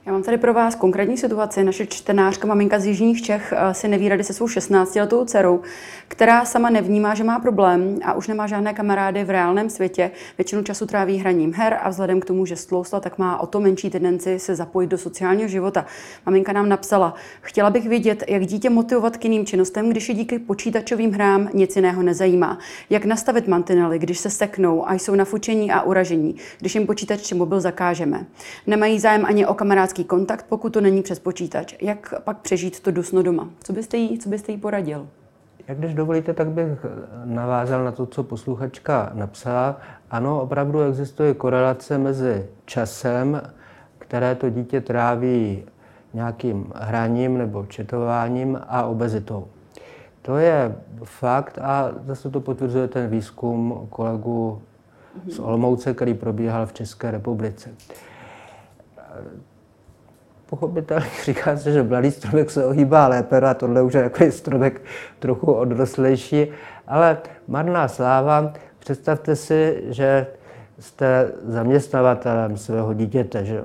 Já 0.09 0.13
mám 0.13 0.23
tady 0.23 0.37
pro 0.37 0.53
vás 0.53 0.75
konkrétní 0.75 1.17
situaci. 1.17 1.63
Naše 1.63 1.85
čtenářka, 1.87 2.47
maminka 2.47 2.79
z 2.79 2.85
Jižních 2.85 3.21
Čech, 3.21 3.53
eh, 3.55 3.73
si 3.73 3.87
neví 3.87 4.09
rady 4.09 4.23
se 4.23 4.33
svou 4.33 4.47
16-letou 4.47 5.25
dcerou, 5.25 5.61
která 6.07 6.45
sama 6.45 6.69
nevnímá, 6.69 7.15
že 7.15 7.23
má 7.23 7.39
problém 7.39 7.99
a 8.03 8.13
už 8.13 8.27
nemá 8.27 8.47
žádné 8.47 8.73
kamarády 8.73 9.23
v 9.23 9.29
reálném 9.29 9.69
světě. 9.69 10.11
Většinu 10.37 10.63
času 10.63 10.85
tráví 10.85 11.17
hraním 11.17 11.53
her 11.53 11.79
a 11.81 11.89
vzhledem 11.89 12.19
k 12.19 12.25
tomu, 12.25 12.45
že 12.45 12.55
stlousla, 12.55 12.99
tak 12.99 13.17
má 13.17 13.39
o 13.39 13.47
to 13.47 13.59
menší 13.59 13.89
tendenci 13.89 14.39
se 14.39 14.55
zapojit 14.55 14.87
do 14.87 14.97
sociálního 14.97 15.49
života. 15.49 15.85
Maminka 16.25 16.53
nám 16.53 16.69
napsala, 16.69 17.13
chtěla 17.41 17.69
bych 17.69 17.89
vědět, 17.89 18.23
jak 18.27 18.45
dítě 18.45 18.69
motivovat 18.69 19.17
k 19.17 19.23
jiným 19.23 19.45
činnostem, 19.45 19.89
když 19.89 20.09
je 20.09 20.15
díky 20.15 20.39
počítačovým 20.39 21.11
hrám 21.11 21.49
nic 21.53 21.75
jiného 21.75 22.03
nezajímá. 22.03 22.59
Jak 22.89 23.05
nastavit 23.05 23.47
mantinely, 23.47 23.99
když 23.99 24.19
se 24.19 24.29
seknou 24.29 24.89
a 24.89 24.93
jsou 24.93 25.15
na 25.15 25.25
fučení 25.25 25.71
a 25.71 25.81
uražení, 25.81 26.35
když 26.59 26.75
jim 26.75 26.87
počítač 26.87 27.21
či 27.21 27.35
mobil 27.35 27.61
zakážeme. 27.61 28.25
Nemají 28.67 28.99
zájem 28.99 29.25
ani 29.25 29.45
o 29.45 29.53
kamarádský 29.53 29.98
kontakt, 30.03 30.45
pokud 30.49 30.73
to 30.73 30.81
není 30.81 31.01
přes 31.01 31.19
počítač. 31.19 31.75
Jak 31.81 32.13
pak 32.23 32.37
přežít 32.37 32.79
to 32.79 32.91
dusno 32.91 33.23
doma? 33.23 33.49
Co 33.63 33.73
byste 33.73 33.97
jí, 33.97 34.19
co 34.19 34.29
byste 34.29 34.51
jí 34.51 34.57
poradil? 34.57 35.07
Jak 35.67 35.77
když 35.77 35.93
dovolíte, 35.93 36.33
tak 36.33 36.47
bych 36.47 36.85
navázal 37.25 37.83
na 37.83 37.91
to, 37.91 38.05
co 38.05 38.23
posluchačka 38.23 39.11
napsala. 39.13 39.77
Ano, 40.11 40.41
opravdu 40.41 40.81
existuje 40.81 41.33
korelace 41.33 41.97
mezi 41.97 42.45
časem, 42.65 43.41
které 43.97 44.35
to 44.35 44.49
dítě 44.49 44.81
tráví 44.81 45.63
nějakým 46.13 46.71
hraním 46.75 47.37
nebo 47.37 47.65
četováním 47.65 48.59
a 48.67 48.83
obezitou. 48.83 49.47
To 50.21 50.37
je 50.37 50.75
fakt 51.03 51.59
a 51.61 51.91
zase 52.05 52.29
to 52.29 52.39
potvrzuje 52.39 52.87
ten 52.87 53.09
výzkum 53.09 53.87
kolegu 53.89 54.61
z 55.29 55.39
Olomouce, 55.39 55.93
který 55.93 56.13
probíhal 56.13 56.65
v 56.65 56.73
České 56.73 57.11
republice. 57.11 57.69
Pochopitelně 60.49 61.05
říká 61.25 61.57
se, 61.57 61.71
že 61.71 61.83
mladý 61.83 62.11
stromek 62.11 62.51
se 62.51 62.65
ohýbá 62.65 63.07
lépe, 63.07 63.41
no 63.41 63.47
a 63.47 63.53
tohle 63.53 63.81
už 63.81 63.93
je 63.93 64.01
jako 64.01 64.31
stromek 64.31 64.81
trochu 65.19 65.53
odrostlejší, 65.53 66.47
ale 66.87 67.17
marná 67.47 67.87
sláva, 67.87 68.53
představte 68.79 69.35
si, 69.35 69.83
že 69.89 70.27
jste 70.79 71.31
zaměstnavatelem 71.43 72.57
svého 72.57 72.93
dítěte. 72.93 73.45
Že? 73.45 73.63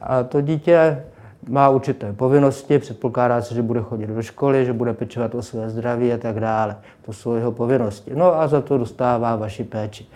A 0.00 0.22
to 0.22 0.40
dítě 0.40 1.02
má 1.48 1.68
určité 1.68 2.12
povinnosti, 2.12 2.78
předpokládá 2.78 3.42
se, 3.42 3.54
že 3.54 3.62
bude 3.62 3.80
chodit 3.80 4.06
do 4.06 4.22
školy, 4.22 4.66
že 4.66 4.72
bude 4.72 4.92
pečovat 4.92 5.34
o 5.34 5.42
své 5.42 5.70
zdraví 5.70 6.12
a 6.12 6.18
tak 6.18 6.40
dále. 6.40 6.76
To 7.06 7.12
jsou 7.12 7.34
jeho 7.34 7.52
povinnosti. 7.52 8.10
No 8.14 8.40
a 8.40 8.48
za 8.48 8.60
to 8.60 8.78
dostává 8.78 9.36
vaši 9.36 9.64
péči. 9.64 10.06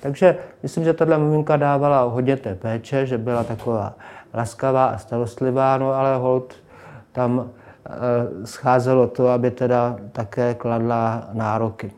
Takže 0.00 0.36
myslím, 0.62 0.84
že 0.84 0.92
tahle 0.92 1.18
maminka 1.18 1.56
dávala 1.56 2.02
hodně 2.02 2.36
té 2.36 2.54
péče, 2.54 3.06
že 3.06 3.18
byla 3.18 3.44
taková 3.44 3.94
laskavá 4.38 4.86
a 4.86 4.98
starostlivá, 4.98 5.78
no 5.78 5.92
ale 5.92 6.16
hold 6.16 6.54
tam 7.12 7.42
e, 7.42 8.46
scházelo 8.46 9.06
to, 9.06 9.28
aby 9.28 9.50
teda 9.50 9.96
také 10.12 10.54
kladla 10.54 11.28
nároky. 11.32 11.92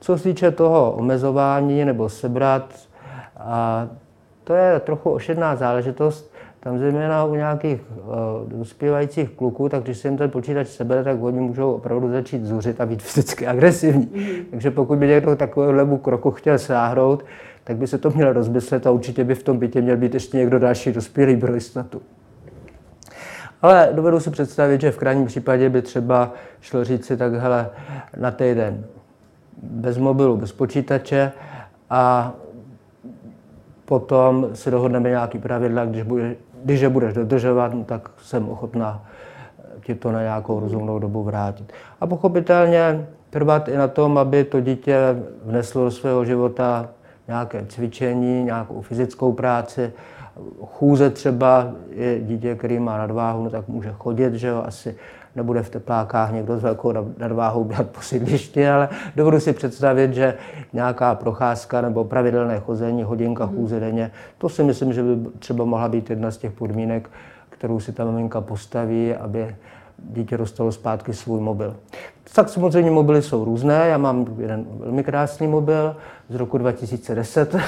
Co 0.00 0.18
se 0.18 0.24
týče 0.24 0.50
toho 0.50 0.92
omezování 0.92 1.84
nebo 1.84 2.08
sebrat, 2.08 2.74
a 3.38 3.88
to 4.44 4.54
je 4.54 4.80
trochu 4.80 5.10
ošedná 5.10 5.56
záležitost. 5.56 6.32
Tam 6.60 6.78
zejména 6.78 7.24
u 7.24 7.34
nějakých 7.34 7.80
uh, 7.80 8.58
dospívajících 8.58 9.30
kluků, 9.30 9.68
tak 9.68 9.82
když 9.82 9.98
se 9.98 10.08
jim 10.08 10.16
ten 10.16 10.30
počítač 10.30 10.68
sebere, 10.68 11.04
tak 11.04 11.22
oni 11.22 11.40
můžou 11.40 11.72
opravdu 11.72 12.10
začít 12.10 12.44
zuřit 12.44 12.80
a 12.80 12.86
být 12.86 13.02
fyzicky 13.02 13.46
agresivní. 13.46 14.08
Mm. 14.14 14.44
Takže 14.50 14.70
pokud 14.70 14.98
by 14.98 15.06
někdo 15.06 15.36
takovému 15.36 15.98
kroku 15.98 16.30
chtěl 16.30 16.58
sáhnout, 16.58 17.24
tak 17.64 17.76
by 17.76 17.86
se 17.86 17.98
to 17.98 18.10
měl 18.10 18.32
rozmyslet 18.32 18.86
a 18.86 18.90
určitě 18.90 19.24
by 19.24 19.34
v 19.34 19.42
tom 19.42 19.58
bytě 19.58 19.80
měl 19.80 19.96
být 19.96 20.14
ještě 20.14 20.36
někdo 20.36 20.58
další 20.58 20.92
dospělý 20.92 21.36
pro 21.36 21.54
jistotu. 21.54 22.02
Ale 23.62 23.88
dovedu 23.92 24.20
si 24.20 24.30
představit, 24.30 24.80
že 24.80 24.90
v 24.90 24.98
krajním 24.98 25.26
případě 25.26 25.68
by 25.68 25.82
třeba 25.82 26.32
šlo 26.60 26.84
říct 26.84 27.04
si 27.04 27.16
tak, 27.16 27.34
hele, 27.34 27.70
na 28.16 28.30
týden 28.30 28.84
bez 29.62 29.98
mobilu, 29.98 30.36
bez 30.36 30.52
počítače 30.52 31.32
a 31.90 32.32
potom 33.84 34.48
si 34.54 34.70
dohodneme 34.70 35.08
nějaký 35.08 35.38
pravidla, 35.38 35.84
když, 35.84 36.02
bude, 36.02 36.36
když 36.64 36.80
je 36.80 36.88
budeš 36.88 37.14
dodržovat, 37.14 37.74
no, 37.74 37.84
tak 37.84 38.08
jsem 38.22 38.48
ochotná 38.48 39.04
ti 39.84 39.94
to 39.94 40.12
na 40.12 40.22
nějakou 40.22 40.60
rozumnou 40.60 40.98
dobu 40.98 41.22
vrátit. 41.22 41.72
A 42.00 42.06
pochopitelně 42.06 43.06
trvat 43.30 43.68
i 43.68 43.76
na 43.76 43.88
tom, 43.88 44.18
aby 44.18 44.44
to 44.44 44.60
dítě 44.60 44.96
vneslo 45.44 45.84
do 45.84 45.90
svého 45.90 46.24
života 46.24 46.88
nějaké 47.28 47.66
cvičení, 47.68 48.44
nějakou 48.44 48.80
fyzickou 48.80 49.32
práci. 49.32 49.92
Chůze 50.66 51.10
třeba 51.10 51.72
je 51.90 52.20
dítě, 52.20 52.54
který 52.54 52.78
má 52.78 52.98
nadváhu, 52.98 53.44
no 53.44 53.50
tak 53.50 53.68
může 53.68 53.92
chodit, 53.92 54.34
že 54.34 54.48
jo, 54.48 54.62
asi 54.66 54.96
nebude 55.36 55.62
v 55.62 55.70
teplákách 55.70 56.32
někdo 56.32 56.58
s 56.58 56.62
velkou 56.62 56.92
nadváhou 57.18 57.64
běhat 57.64 57.88
po 57.88 58.00
sídlišti, 58.00 58.68
ale 58.68 58.88
dovedu 59.16 59.40
si 59.40 59.52
představit, 59.52 60.14
že 60.14 60.34
nějaká 60.72 61.14
procházka 61.14 61.80
nebo 61.80 62.04
pravidelné 62.04 62.60
chození, 62.60 63.02
hodinka 63.02 63.46
mhm. 63.46 63.56
chůze 63.56 63.80
denně, 63.80 64.10
to 64.38 64.48
si 64.48 64.64
myslím, 64.64 64.92
že 64.92 65.02
by 65.02 65.30
třeba 65.38 65.64
mohla 65.64 65.88
být 65.88 66.10
jedna 66.10 66.30
z 66.30 66.36
těch 66.36 66.52
podmínek, 66.52 67.10
kterou 67.50 67.80
si 67.80 67.92
ta 67.92 68.04
maminka 68.04 68.40
postaví, 68.40 69.14
aby 69.14 69.56
dítě 69.98 70.36
dostalo 70.36 70.72
zpátky 70.72 71.14
svůj 71.14 71.40
mobil. 71.40 71.76
Tak 72.34 72.48
samozřejmě 72.48 72.90
mobily 72.90 73.22
jsou 73.22 73.44
různé. 73.44 73.88
Já 73.88 73.98
mám 73.98 74.26
jeden 74.38 74.66
velmi 74.78 75.04
krásný 75.04 75.46
mobil 75.46 75.96
z 76.32 76.34
roku 76.34 76.58
2010. 76.58 77.54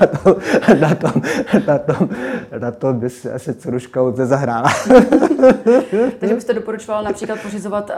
na, 0.00 0.06
tom, 0.06 0.34
na, 0.80 0.94
tom, 0.94 1.22
na, 1.66 1.78
tom, 1.78 2.08
na 2.58 2.70
tom 2.70 2.98
by 2.98 3.10
si 3.10 3.30
asi 3.30 3.54
ceruška 3.54 4.02
moc 4.02 4.18
nezahrála. 4.18 4.68
Takže 6.18 6.34
byste 6.34 6.54
doporučoval 6.54 7.04
například 7.04 7.38
pořizovat 7.42 7.90
uh, 7.90 7.96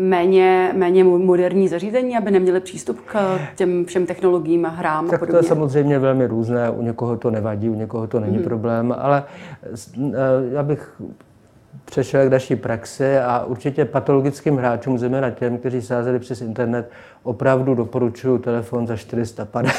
méně, 0.00 0.72
méně 0.76 1.04
moderní 1.04 1.68
zařízení, 1.68 2.16
aby 2.16 2.30
neměli 2.30 2.60
přístup 2.60 3.00
k 3.06 3.38
těm 3.54 3.84
všem 3.84 4.06
technologiím 4.06 4.66
a 4.66 4.68
hrám 4.68 5.06
tak 5.06 5.14
a 5.14 5.18
podobně? 5.18 5.40
to 5.40 5.44
je 5.44 5.48
samozřejmě 5.48 5.98
velmi 5.98 6.26
různé. 6.26 6.70
U 6.70 6.82
někoho 6.82 7.16
to 7.16 7.30
nevadí, 7.30 7.68
u 7.68 7.74
někoho 7.74 8.06
to 8.06 8.20
není 8.20 8.36
hmm. 8.36 8.44
problém, 8.44 8.94
ale 8.98 9.24
uh, 9.96 10.12
já 10.52 10.62
bych 10.62 11.00
přešel 11.84 12.26
k 12.26 12.32
naší 12.32 12.56
praxi 12.56 13.18
a 13.18 13.44
určitě 13.44 13.84
patologickým 13.84 14.56
hráčům, 14.56 14.98
zejména 14.98 15.30
těm, 15.30 15.58
kteří 15.58 15.82
sázeli 15.82 16.18
přes 16.18 16.40
internet, 16.40 16.90
opravdu 17.22 17.74
doporučuju 17.74 18.38
telefon 18.38 18.86
za 18.86 18.96
450. 18.96 19.74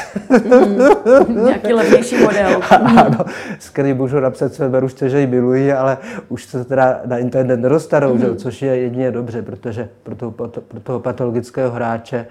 Mm, 1.27 1.45
nějaký 1.45 1.73
levnější 1.73 2.17
model. 2.17 2.61
ano, 2.71 3.25
s 3.59 3.69
kterým 3.69 3.97
můžu 3.97 4.19
napsat 4.19 4.53
své 4.53 4.69
berušce, 4.69 5.09
že 5.09 5.19
ji 5.19 5.27
milují, 5.27 5.71
ale 5.71 5.97
už 6.29 6.45
se 6.45 6.65
teda 6.65 7.01
na 7.05 7.17
internet 7.17 7.57
nedostanou, 7.57 8.15
mm. 8.15 8.35
což 8.35 8.61
je 8.61 8.77
jedině 8.77 9.11
dobře, 9.11 9.41
protože 9.41 9.89
pro 10.03 10.15
toho, 10.15 10.31
pro 10.31 10.79
toho 10.83 10.99
patologického 10.99 11.71
hráče 11.71 12.25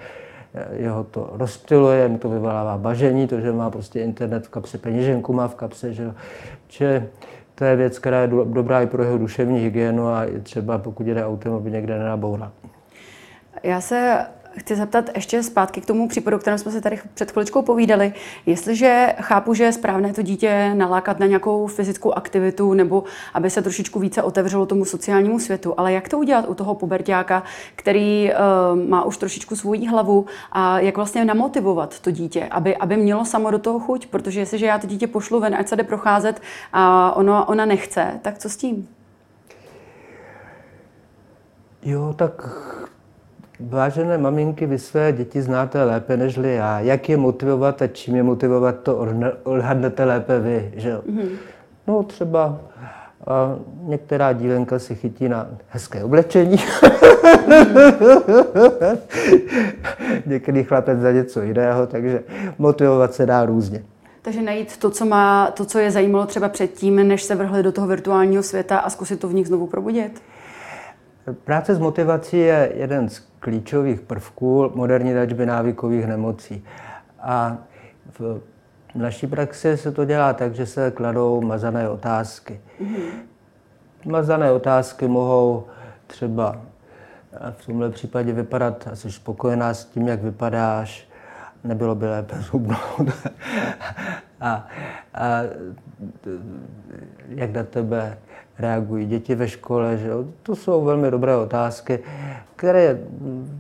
eh, 0.54 0.66
jeho 0.72 1.04
to 1.04 1.30
rozptiluje, 1.32 2.08
mu 2.08 2.18
to 2.18 2.28
vyvolává 2.28 2.78
bažení, 2.78 3.26
to, 3.26 3.40
že 3.40 3.52
má 3.52 3.70
prostě 3.70 4.00
internet 4.00 4.46
v 4.46 4.48
kapse, 4.48 4.78
peněženku 4.78 5.32
má 5.32 5.48
v 5.48 5.54
kapse, 5.54 5.92
že, 5.92 6.12
že 6.68 7.06
to 7.54 7.64
je 7.64 7.76
věc, 7.76 7.98
která 7.98 8.20
je 8.20 8.28
dobrá 8.44 8.82
i 8.82 8.86
pro 8.86 9.02
jeho 9.02 9.18
duševní 9.18 9.58
hygienu 9.58 10.08
a 10.08 10.22
třeba 10.42 10.78
pokud 10.78 11.06
jde 11.06 11.26
autem, 11.26 11.52
aby 11.52 11.70
někde 11.70 11.98
nenaboural. 11.98 12.50
Já 13.62 13.80
se 13.80 14.26
chci 14.58 14.76
zeptat 14.76 15.10
ještě 15.14 15.42
zpátky 15.42 15.80
k 15.80 15.86
tomu 15.86 16.08
případu, 16.08 16.38
kterém 16.38 16.58
jsme 16.58 16.72
se 16.72 16.80
tady 16.80 16.98
před 17.14 17.30
chviličkou 17.30 17.62
povídali. 17.62 18.12
Jestliže 18.46 19.14
chápu, 19.20 19.54
že 19.54 19.64
je 19.64 19.72
správné 19.72 20.12
to 20.12 20.22
dítě 20.22 20.74
nalákat 20.74 21.18
na 21.18 21.26
nějakou 21.26 21.66
fyzickou 21.66 22.12
aktivitu 22.12 22.74
nebo 22.74 23.04
aby 23.34 23.50
se 23.50 23.62
trošičku 23.62 23.98
více 23.98 24.22
otevřelo 24.22 24.66
tomu 24.66 24.84
sociálnímu 24.84 25.38
světu, 25.38 25.74
ale 25.76 25.92
jak 25.92 26.08
to 26.08 26.18
udělat 26.18 26.48
u 26.48 26.54
toho 26.54 26.74
pubertáka, 26.74 27.42
který 27.76 28.30
uh, 28.30 28.88
má 28.88 29.04
už 29.04 29.16
trošičku 29.16 29.56
svoji 29.56 29.86
hlavu 29.86 30.26
a 30.52 30.80
jak 30.80 30.96
vlastně 30.96 31.24
namotivovat 31.24 32.00
to 32.00 32.10
dítě, 32.10 32.48
aby, 32.50 32.76
aby 32.76 32.96
mělo 32.96 33.24
samo 33.24 33.50
do 33.50 33.58
toho 33.58 33.80
chuť, 33.80 34.06
protože 34.06 34.40
jestliže 34.40 34.66
já 34.66 34.78
to 34.78 34.86
dítě 34.86 35.06
pošlu 35.06 35.40
ven, 35.40 35.54
ať 35.54 35.68
se 35.68 35.76
jde 35.76 35.84
procházet 35.84 36.40
a 36.72 37.12
ono, 37.16 37.44
ona 37.44 37.64
nechce, 37.64 38.20
tak 38.22 38.38
co 38.38 38.50
s 38.50 38.56
tím? 38.56 38.88
Jo, 41.82 42.14
tak 42.16 42.48
Vážené 43.68 44.18
maminky, 44.18 44.66
vy 44.66 44.78
své 44.78 45.12
děti 45.12 45.42
znáte 45.42 45.84
lépe 45.84 46.16
než 46.16 46.38
já. 46.42 46.80
Jak 46.80 47.08
je 47.08 47.16
motivovat 47.16 47.82
a 47.82 47.86
čím 47.86 48.16
je 48.16 48.22
motivovat, 48.22 48.80
to 48.82 49.06
odhadnete 49.42 50.04
lépe 50.04 50.40
vy. 50.40 50.72
Že? 50.76 50.96
Mm-hmm. 50.96 51.28
No 51.86 52.02
třeba 52.02 52.60
a 53.26 53.56
některá 53.82 54.32
dílenka 54.32 54.78
si 54.78 54.94
chytí 54.94 55.28
na 55.28 55.48
hezké 55.68 56.04
oblečení. 56.04 56.56
Některý 60.26 60.64
chlapec 60.64 60.98
za 60.98 61.12
něco 61.12 61.42
jiného, 61.42 61.86
takže 61.86 62.22
motivovat 62.58 63.14
se 63.14 63.26
dá 63.26 63.44
různě. 63.44 63.84
Takže 64.22 64.42
najít 64.42 64.76
to, 64.76 64.90
co, 64.90 65.04
má, 65.06 65.50
to, 65.50 65.64
co 65.64 65.78
je 65.78 65.90
zajímalo 65.90 66.26
třeba 66.26 66.48
předtím, 66.48 67.08
než 67.08 67.22
se 67.22 67.34
vrhli 67.34 67.62
do 67.62 67.72
toho 67.72 67.86
virtuálního 67.86 68.42
světa 68.42 68.78
a 68.78 68.90
zkusit 68.90 69.20
to 69.20 69.28
v 69.28 69.34
nich 69.34 69.46
znovu 69.46 69.66
probudit? 69.66 70.22
Práce 71.44 71.74
s 71.74 71.78
motivací 71.78 72.38
je 72.38 72.72
jeden 72.74 73.08
z 73.08 73.22
klíčových 73.44 74.00
prvků 74.00 74.72
moderní 74.74 75.14
léčby 75.14 75.46
návykových 75.46 76.06
nemocí. 76.06 76.64
A 77.20 77.56
v 78.18 78.40
naší 78.94 79.26
praxi 79.26 79.76
se 79.76 79.92
to 79.92 80.04
dělá 80.04 80.32
tak, 80.32 80.54
že 80.54 80.66
se 80.66 80.90
kladou 80.90 81.40
mazané 81.40 81.88
otázky. 81.88 82.60
Mm-hmm. 82.80 83.10
Mazané 84.04 84.52
otázky 84.52 85.08
mohou 85.08 85.66
třeba 86.06 86.56
v 87.50 87.66
tomhle 87.66 87.90
případě 87.90 88.32
vypadat, 88.32 88.88
asi 88.92 89.12
spokojená 89.12 89.74
s 89.74 89.84
tím, 89.84 90.08
jak 90.08 90.22
vypadáš, 90.22 91.08
nebylo 91.64 91.94
by 91.94 92.06
lépe 92.06 92.36
zhubnout. 92.36 93.00
a, 94.40 94.66
a 95.14 95.26
jak 97.28 97.50
na 97.50 97.62
tebe 97.62 98.18
reagují 98.58 99.06
děti 99.06 99.34
ve 99.34 99.48
škole, 99.48 99.96
že 99.96 100.08
jo? 100.08 100.24
to 100.42 100.56
jsou 100.56 100.84
velmi 100.84 101.10
dobré 101.10 101.36
otázky, 101.36 101.98
které 102.56 103.00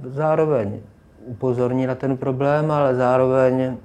zároveň 0.04 0.80
upozorní 1.24 1.86
na 1.86 1.94
ten 1.94 2.16
problém, 2.16 2.70
ale 2.70 2.94
zároveň 2.94 3.76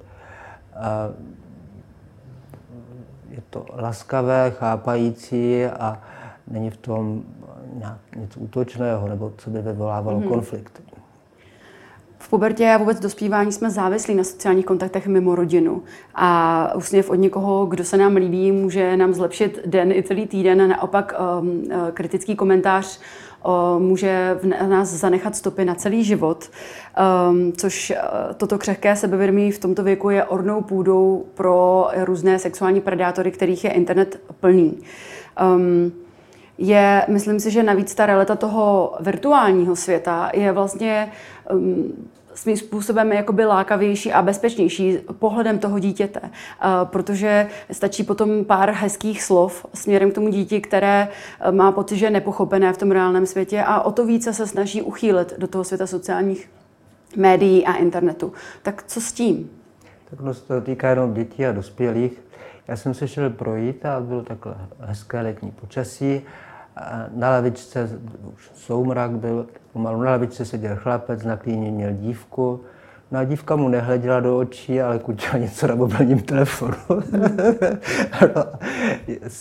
je 3.30 3.42
to 3.50 3.66
laskavé, 3.76 4.52
chápající 4.52 5.66
a 5.66 6.02
není 6.48 6.70
v 6.70 6.78
tom 6.78 7.24
nic 8.16 8.38
útočného 8.38 9.08
nebo 9.08 9.34
co 9.38 9.50
by 9.50 9.62
vyvolávalo 9.62 10.20
mm-hmm. 10.20 10.28
konflikt. 10.28 10.82
V 12.20 12.30
pubertě 12.30 12.70
a 12.70 12.78
vůbec 12.78 13.00
dospívání 13.00 13.52
jsme 13.52 13.70
závislí 13.70 14.16
na 14.16 14.24
sociálních 14.24 14.66
kontaktech 14.66 15.08
mimo 15.08 15.36
rodinu. 15.36 15.84
A 16.16 16.72
úsměv 16.76 17.10
od 17.10 17.16
někoho, 17.16 17.66
kdo 17.66 17.84
se 17.84 17.98
nám 17.98 18.16
líbí, 18.16 18.52
může 18.52 18.98
nám 18.98 19.14
zlepšit 19.14 19.60
den 19.66 19.92
i 19.92 20.04
celý 20.04 20.28
týden. 20.28 20.70
Naopak 20.70 21.14
um, 21.42 21.64
kritický 21.94 22.36
komentář 22.36 23.00
um, 23.46 23.84
může 23.84 24.38
v 24.42 24.46
nás 24.46 24.90
zanechat 24.90 25.36
stopy 25.36 25.66
na 25.66 25.76
celý 25.76 26.04
život, 26.04 26.50
um, 27.30 27.52
což 27.52 27.92
uh, 27.92 28.34
toto 28.34 28.58
křehké 28.58 28.96
sebevědomí 28.96 29.52
v 29.52 29.60
tomto 29.60 29.84
věku 29.84 30.10
je 30.10 30.24
ornou 30.24 30.62
půdou 30.62 31.26
pro 31.34 31.88
různé 31.98 32.40
sexuální 32.40 32.82
predátory, 32.82 33.32
kterých 33.32 33.64
je 33.64 33.72
internet 33.72 34.22
plný. 34.40 34.78
Um, 35.56 35.92
je, 36.60 37.06
myslím 37.08 37.40
si, 37.40 37.52
že 37.52 37.64
navíc 37.64 37.96
ta 37.96 38.06
realita 38.06 38.36
toho 38.36 38.94
virtuálního 39.00 39.76
světa 39.76 40.32
je 40.34 40.52
vlastně 40.52 41.12
um, 41.52 41.94
svým 42.34 42.58
způsobem 42.58 43.12
jakoby 43.12 43.46
lákavější 43.46 44.14
a 44.14 44.22
bezpečnější 44.22 44.98
pohledem 45.20 45.60
toho 45.60 45.80
dítěte, 45.80 46.20
uh, 46.22 46.30
protože 46.84 47.48
stačí 47.72 48.04
potom 48.04 48.46
pár 48.46 48.72
hezkých 48.72 49.24
slov 49.24 49.66
směrem 49.74 50.12
k 50.12 50.16
tomu 50.16 50.30
díti, 50.30 50.62
které 50.62 51.08
uh, 51.48 51.56
má 51.56 51.72
pocit, 51.72 51.98
že 51.98 52.06
je 52.06 52.10
nepochopené 52.12 52.74
v 52.74 52.78
tom 52.78 52.92
reálném 52.92 53.26
světě 53.26 53.64
a 53.64 53.82
o 53.82 53.92
to 53.92 54.06
více 54.06 54.34
se 54.34 54.48
snaží 54.48 54.82
uchýlit 54.82 55.34
do 55.38 55.48
toho 55.48 55.64
světa 55.64 55.88
sociálních 55.88 56.50
médií 57.16 57.66
a 57.66 57.74
internetu. 57.74 58.34
Tak 58.62 58.84
co 58.88 59.02
s 59.02 59.12
tím? 59.12 59.50
Tak 60.10 60.20
no, 60.20 60.34
se 60.34 60.42
to 60.42 60.62
týká 60.62 60.90
jenom 60.90 61.14
dětí 61.14 61.46
a 61.46 61.52
dospělých. 61.52 62.22
Já 62.68 62.76
jsem 62.76 62.94
se 62.94 63.08
šel 63.08 63.30
projít 63.30 63.86
a 63.86 64.00
bylo 64.00 64.22
takhle 64.22 64.56
hezké 64.80 65.22
letní 65.22 65.52
počasí 65.52 66.22
na 67.14 67.30
lavičce, 67.30 67.90
už 68.36 68.52
soumrak 68.54 69.12
byl, 69.12 69.48
pomalu 69.74 70.04
na 70.04 70.12
lavičce 70.12 70.46
seděl 70.46 70.76
chlapec, 70.76 71.24
na 71.24 71.38
klíně 71.38 71.72
měl 71.72 71.92
dívku. 71.92 72.62
No 73.12 73.20
a 73.20 73.24
dívka 73.24 73.56
mu 73.56 73.70
nehleděla 73.70 74.20
do 74.20 74.38
očí, 74.38 74.82
ale 74.82 75.00
kučila 75.00 75.38
něco 75.38 75.68
na 75.68 75.76
mobilním 75.76 76.20
telefonu. 76.20 76.74
no, 78.36 78.46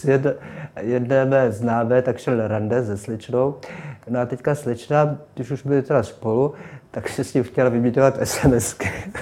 jed, 0.05 0.41
jedné 0.81 1.25
mé 1.25 1.53
známé, 1.53 2.03
tak 2.03 2.19
šel 2.19 2.49
rande 2.49 2.85
se 2.85 2.99
slečnou. 2.99 3.55
No 4.09 4.21
a 4.21 4.27
teďka 4.27 4.55
slečna, 4.55 5.19
když 5.35 5.51
už 5.51 5.63
byli 5.63 5.83
teda 5.83 6.03
spolu, 6.03 6.55
tak 6.91 7.09
se 7.09 7.25
s 7.25 7.35
ním 7.35 7.45
chtěla 7.45 7.69
vyměňovat 7.69 8.19
SMSky. 8.25 8.91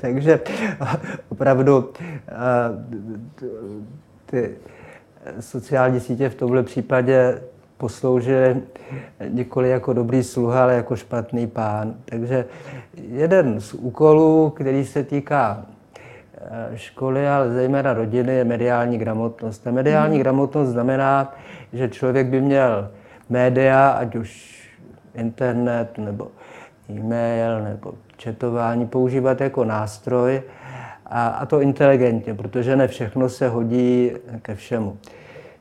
Takže 0.00 0.40
opravdu 1.28 1.92
ty 4.26 4.56
sociální 5.40 6.00
sítě 6.00 6.28
v 6.28 6.34
tomhle 6.34 6.62
případě 6.62 7.40
posloužily 7.76 8.56
nikoli 9.28 9.70
jako 9.70 9.92
dobrý 9.92 10.22
sluha, 10.22 10.62
ale 10.62 10.74
jako 10.74 10.96
špatný 10.96 11.46
pán. 11.46 11.94
Takže 12.04 12.44
jeden 13.08 13.60
z 13.60 13.74
úkolů, 13.74 14.50
který 14.50 14.84
se 14.84 15.04
týká 15.04 15.66
eh, 16.36 16.68
školy, 16.74 17.28
ale 17.28 17.50
zejména 17.50 17.92
rodiny, 17.92 18.34
je 18.34 18.44
mediální 18.44 18.98
gramotnost. 18.98 19.66
A 19.66 19.70
mediální 19.70 20.16
mm. 20.16 20.22
gramotnost 20.22 20.68
znamená, 20.68 21.34
že 21.72 21.88
člověk 21.88 22.26
by 22.26 22.40
měl 22.40 22.90
média, 23.30 23.88
ať 23.88 24.16
už 24.16 24.60
internet 25.14 25.98
nebo 25.98 26.28
e-mail 26.90 27.62
nebo 27.62 27.94
četování, 28.16 28.86
používat 28.86 29.40
jako 29.40 29.64
nástroj, 29.64 30.42
a, 31.06 31.26
a 31.26 31.46
to 31.46 31.60
inteligentně, 31.60 32.34
protože 32.34 32.76
ne 32.76 32.88
všechno 32.88 33.28
se 33.28 33.48
hodí 33.48 34.10
ke 34.42 34.54
všemu. 34.54 34.98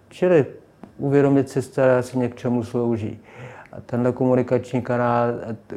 Čili 0.09 0.45
uvědomit 0.97 1.49
si, 1.49 1.61
že 1.61 1.97
si 2.01 2.17
něčemu 2.17 2.63
slouží. 2.63 3.19
A 3.71 3.81
tenhle 3.81 4.11
komunikační 4.11 4.81
kanál, 4.81 5.27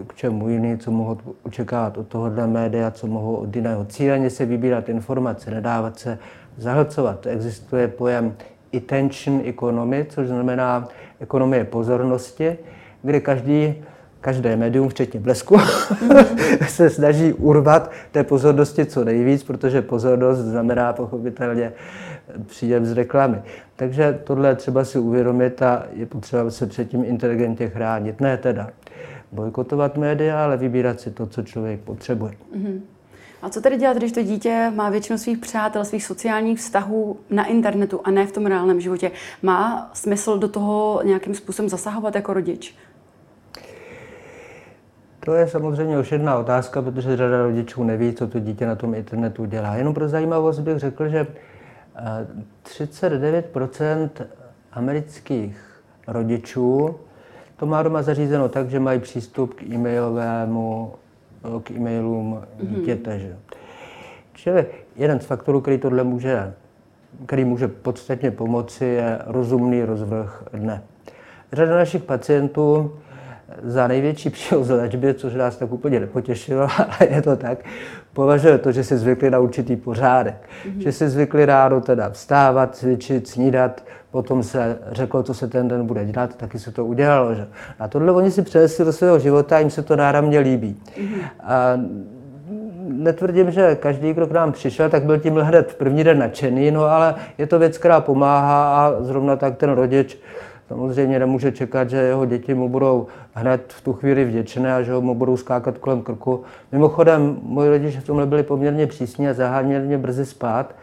k 0.07 0.15
čemu 0.15 0.49
jiný, 0.49 0.79
co 0.79 0.91
mohou 0.91 1.19
očekávat 1.43 1.99
od 1.99 2.09
tohohle 2.09 2.47
média, 2.47 2.91
co 2.91 3.07
mohou 3.07 3.37
od 3.37 3.57
jiného. 3.57 3.85
Cíleně 3.85 4.31
se 4.31 4.45
vybírat 4.45 4.89
informace, 4.89 5.51
nedávat 5.51 5.99
se 5.99 6.19
zahlcovat. 6.57 7.27
Existuje 7.27 7.89
pojem 7.89 8.35
attention 8.77 9.43
economy, 9.45 10.07
což 10.09 10.29
znamená 10.29 10.89
ekonomie 11.21 11.65
pozornosti, 11.65 12.59
kdy 13.03 13.21
každý 13.21 13.75
každé 14.21 14.57
médium, 14.57 14.89
včetně 14.89 15.21
blesku, 15.21 15.57
se 16.69 16.91
snaží 16.91 17.33
urvat 17.33 17.91
té 18.13 18.25
pozornosti 18.25 18.87
co 18.87 19.05
nejvíc, 19.05 19.45
protože 19.45 19.83
pozornost 19.83 20.39
znamená 20.39 20.93
pochopitelně 20.93 21.73
příjem 22.47 22.87
z 22.87 22.93
reklamy. 22.93 23.43
Takže 23.77 24.19
tohle 24.25 24.57
třeba 24.57 24.85
si 24.85 24.99
uvědomit 24.99 25.63
a 25.63 25.87
je 25.93 26.07
potřeba 26.07 26.51
se 26.51 26.67
předtím 26.67 27.05
inteligentně 27.05 27.69
chránit. 27.69 28.21
Ne 28.21 28.37
teda 28.37 28.71
bojkotovat 29.33 29.97
média, 29.97 30.45
ale 30.45 30.57
vybírat 30.57 31.01
si 31.01 31.11
to, 31.11 31.27
co 31.27 31.43
člověk 31.43 31.81
potřebuje. 31.81 32.33
Mm-hmm. 32.57 32.81
A 33.43 33.49
co 33.49 33.61
tedy 33.61 33.77
dělat, 33.77 33.97
když 33.97 34.13
to 34.13 34.23
dítě 34.23 34.73
má 34.75 34.91
většinu 34.91 35.19
svých 35.19 35.39
přátel, 35.39 35.85
svých 35.85 36.05
sociálních 36.05 36.59
vztahů 36.59 37.17
na 37.31 37.45
internetu 37.45 38.01
a 38.05 38.11
ne 38.11 38.27
v 38.27 38.33
tom 38.33 38.47
reálném 38.47 38.81
životě? 38.81 39.11
Má 39.43 39.91
smysl 39.95 40.39
do 40.39 40.49
toho 40.49 41.01
nějakým 41.05 41.35
způsobem 41.35 41.69
zasahovat 41.69 42.15
jako 42.15 42.33
rodič? 42.35 42.77
To 45.27 45.35
je 45.35 45.49
samozřejmě 45.49 45.99
už 45.99 46.13
jedna 46.13 46.39
otázka, 46.39 46.83
protože 46.83 47.17
řada 47.17 47.43
rodičů 47.43 47.85
neví, 47.85 48.13
co 48.13 48.27
to 48.27 48.39
dítě 48.39 48.67
na 48.67 48.75
tom 48.75 48.95
internetu 48.95 49.45
dělá. 49.45 49.75
Jenom 49.75 49.95
pro 49.95 50.09
zajímavost 50.09 50.59
bych 50.59 50.79
řekl, 50.79 51.09
že 51.09 51.27
39 52.63 53.57
eh, 53.81 54.09
amerických 54.73 55.81
rodičů 56.07 56.97
to 57.57 57.67
má 57.67 57.83
doma 57.83 58.03
zařízeno 58.03 58.49
tak, 58.49 58.71
že 58.71 58.81
mají 58.81 59.01
přístup 59.01 59.55
k 59.55 59.63
e-mailovému, 59.63 60.93
k 61.63 61.71
e-mailům 61.71 62.43
mhm. 62.63 62.75
dítěte. 62.75 63.19
Že? 63.19 63.37
Čili 64.35 64.67
jeden 64.97 65.21
z 65.21 65.27
faktorů, 65.27 65.61
který 65.61 65.79
tohle 65.79 66.05
může, 66.05 66.55
který 67.27 67.45
může 67.45 67.69
podstatně 67.69 68.31
pomoci, 68.31 68.85
je 68.85 69.19
rozumný 69.27 69.85
rozvrh 69.85 70.45
dne. 70.53 70.83
Řada 71.53 71.75
našich 71.75 72.03
pacientů 72.03 72.93
za 73.63 73.89
největší 73.89 74.31
příhoz 74.31 74.69
léčby, 74.69 75.15
což 75.15 75.35
nás 75.35 75.57
tak 75.57 75.73
úplně 75.73 76.01
nepotěšilo, 76.01 76.63
ale 76.79 77.11
je 77.11 77.23
to 77.23 77.37
tak, 77.37 77.59
považuje 78.13 78.59
to, 78.59 78.73
že 78.73 78.85
si 78.85 78.97
zvykli 78.97 79.31
na 79.31 79.39
určitý 79.39 79.77
pořádek. 79.77 80.35
Mm-hmm. 80.35 80.79
Že 80.79 80.93
si 80.93 81.09
zvykli 81.09 81.47
ráno 81.47 81.81
teda 81.81 82.11
vstávat, 82.11 82.77
cvičit, 82.77 83.29
snídat, 83.29 83.85
potom 84.11 84.43
se 84.43 84.79
řeklo, 84.91 85.23
co 85.23 85.35
se 85.35 85.49
ten 85.49 85.69
den 85.69 85.87
bude 85.87 86.05
dělat, 86.05 86.37
taky 86.37 86.59
se 86.59 86.73
to 86.73 86.85
udělalo. 86.85 87.35
Že? 87.35 87.47
A 87.79 87.89
tohle 87.89 88.13
oni 88.13 88.31
si 88.31 88.43
přenesli 88.43 88.85
do 88.85 88.93
svého 88.93 89.19
života 89.19 89.57
a 89.57 89.59
jim 89.59 89.71
se 89.71 89.83
to 89.83 89.97
náramně 89.97 90.39
líbí. 90.39 90.77
Mm-hmm. 90.99 91.23
A 91.41 91.77
netvrdím, 92.89 93.51
že 93.51 93.75
každý, 93.75 94.13
kdo 94.13 94.27
k 94.27 94.31
nám 94.31 94.53
přišel, 94.53 94.91
tak 94.91 95.05
byl 95.05 95.19
tím 95.19 95.37
hned 95.37 95.73
v 95.73 95.75
první 95.75 96.05
den 96.05 96.19
nadšený, 96.19 96.71
no 96.71 96.85
ale 96.85 97.15
je 97.39 97.47
to 97.47 97.59
věc, 97.59 97.79
která 97.79 98.01
pomáhá 98.01 98.87
a 98.87 99.03
zrovna 99.03 99.37
tak 99.37 99.57
ten 99.57 99.71
rodič 99.71 100.19
samozřejmě 100.69 101.19
nemůže 101.19 101.53
čekat, 101.53 101.91
že 101.91 101.97
jeho 101.97 102.27
děti 102.27 102.55
mu 102.55 102.69
budou 102.69 103.07
hned 103.35 103.73
v 103.73 103.81
tu 103.81 103.93
chvíli 103.93 104.25
vděčné 104.25 104.75
a 104.75 104.83
že 104.83 104.93
ho 104.93 105.01
mu 105.01 105.15
budou 105.15 105.37
skákat 105.37 105.79
kolem 105.79 106.03
krku. 106.03 106.43
Mimochodem, 106.73 107.39
moji 107.43 107.71
rodiče 107.71 108.01
v 108.01 108.07
tomhle 108.07 108.27
byli 108.27 108.43
poměrně 108.43 108.87
přísní 108.87 109.29
a 109.29 109.35
zaháněli 109.35 109.87
mě 109.87 109.99
brzy 109.99 110.27
spát, 110.27 110.75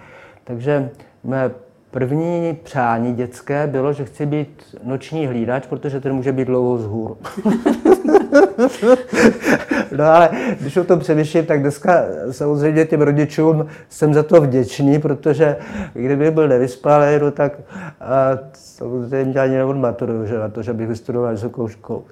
takže 0.43 0.89
mé 1.23 1.51
První 1.93 2.57
přání 2.63 3.13
dětské 3.13 3.67
bylo, 3.67 3.93
že 3.93 4.05
chci 4.05 4.25
být 4.25 4.75
noční 4.83 5.27
hlídač, 5.27 5.67
protože 5.67 5.99
ten 5.99 6.13
může 6.13 6.31
být 6.31 6.45
dlouho 6.45 6.77
z 6.77 6.85
hůr. 6.85 7.17
no 9.97 10.05
ale 10.05 10.29
když 10.59 10.77
o 10.77 10.83
tom 10.83 10.99
přemýšlím, 10.99 11.45
tak 11.45 11.61
dneska 11.61 12.03
samozřejmě 12.31 12.85
těm 12.85 13.01
rodičům 13.01 13.67
jsem 13.89 14.13
za 14.13 14.23
to 14.23 14.41
vděčný, 14.41 14.99
protože 14.99 15.57
kdyby 15.93 16.31
byl 16.31 16.47
nevyspalý, 16.47 17.19
no 17.21 17.31
tak 17.31 17.53
a 18.01 18.39
samozřejmě 18.53 19.39
ani 19.41 19.55
neodmaturuju, 19.55 20.25
že 20.25 20.39
na 20.39 20.49
to, 20.49 20.61
že 20.61 20.73
bych 20.73 20.87
vystudoval 20.87 21.31
vysokou 21.31 21.67
školu. 21.67 22.05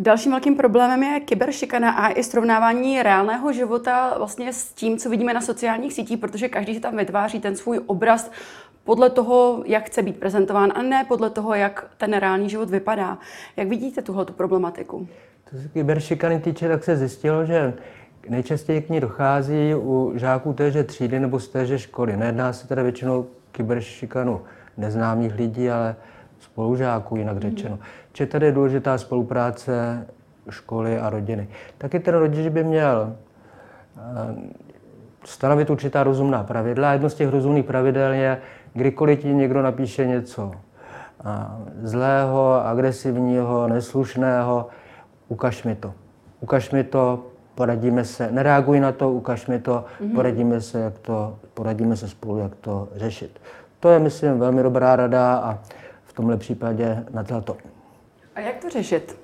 Dalším 0.00 0.32
velkým 0.32 0.56
problémem 0.56 1.02
je 1.02 1.20
kyberšikana 1.20 1.90
a 1.90 2.08
i 2.08 2.24
srovnávání 2.24 3.02
reálného 3.02 3.52
života 3.52 4.14
vlastně 4.18 4.52
s 4.52 4.72
tím, 4.72 4.98
co 4.98 5.10
vidíme 5.10 5.34
na 5.34 5.40
sociálních 5.40 5.92
sítích, 5.92 6.18
protože 6.18 6.48
každý 6.48 6.74
si 6.74 6.80
tam 6.80 6.96
vytváří 6.96 7.40
ten 7.40 7.56
svůj 7.56 7.80
obraz 7.86 8.30
podle 8.84 9.10
toho, 9.10 9.62
jak 9.66 9.86
chce 9.86 10.02
být 10.02 10.16
prezentován 10.16 10.72
a 10.74 10.82
ne 10.82 11.04
podle 11.08 11.30
toho, 11.30 11.54
jak 11.54 11.86
ten 11.96 12.12
reálný 12.12 12.50
život 12.50 12.70
vypadá. 12.70 13.18
Jak 13.56 13.68
vidíte 13.68 14.02
tuhle 14.02 14.24
problematiku? 14.24 15.08
To 15.50 15.56
se 15.56 15.68
kyberšikany 15.68 16.40
týče, 16.40 16.68
tak 16.68 16.84
se 16.84 16.96
zjistilo, 16.96 17.44
že 17.44 17.74
nejčastěji 18.28 18.82
k 18.82 18.88
ní 18.88 19.00
dochází 19.00 19.74
u 19.74 20.12
žáků 20.14 20.52
téže 20.52 20.84
třídy 20.84 21.20
nebo 21.20 21.40
z 21.40 21.48
téže 21.48 21.78
školy. 21.78 22.16
Nejedná 22.16 22.52
se 22.52 22.68
teda 22.68 22.82
většinou 22.82 23.26
kyberšikanu 23.52 24.40
neznámých 24.76 25.34
lidí, 25.34 25.70
ale 25.70 25.96
spolužáků, 26.40 27.16
jinak 27.16 27.38
řečeno. 27.38 27.74
Mm. 27.74 27.82
Či 28.12 28.26
tady 28.26 28.46
je 28.46 28.52
důležitá 28.52 28.98
spolupráce 28.98 30.06
školy 30.50 30.98
a 30.98 31.10
rodiny. 31.10 31.48
Taky 31.78 32.00
ten 32.00 32.14
rodič 32.14 32.48
by 32.48 32.64
měl 32.64 33.16
eh, 33.96 34.00
stanovit 35.24 35.70
určitá 35.70 36.02
rozumná 36.02 36.44
pravidla. 36.44 36.92
Jedno 36.92 37.10
z 37.10 37.14
těch 37.14 37.28
rozumných 37.28 37.64
pravidel 37.64 38.12
je, 38.12 38.38
kdykoliv 38.74 39.20
ti 39.20 39.34
někdo 39.34 39.62
napíše 39.62 40.06
něco 40.06 40.52
eh, 40.54 41.30
zlého, 41.82 42.66
agresivního, 42.66 43.68
neslušného, 43.68 44.66
ukaž 45.28 45.64
mi 45.64 45.74
to. 45.74 45.94
Ukaž 46.40 46.70
mi 46.70 46.84
to, 46.84 47.26
poradíme 47.54 48.04
se, 48.04 48.32
nereaguj 48.32 48.80
na 48.80 48.92
to, 48.92 49.12
ukaž 49.12 49.46
mi 49.46 49.58
to, 49.58 49.84
mm-hmm. 50.00 50.14
poradíme 50.14 50.60
se, 50.60 50.80
jak 50.80 50.98
to, 50.98 51.36
poradíme 51.54 51.96
se 51.96 52.08
spolu, 52.08 52.38
jak 52.38 52.54
to 52.54 52.88
řešit. 52.96 53.40
To 53.80 53.88
je, 53.88 53.98
myslím, 53.98 54.38
velmi 54.38 54.62
dobrá 54.62 54.96
rada 54.96 55.36
a 55.36 55.58
v 56.04 56.12
tomhle 56.12 56.36
případě 56.36 57.04
na 57.10 57.24
to. 57.24 57.56
A 58.34 58.40
jak 58.40 58.56
to 58.56 58.70
řešit? 58.70 59.18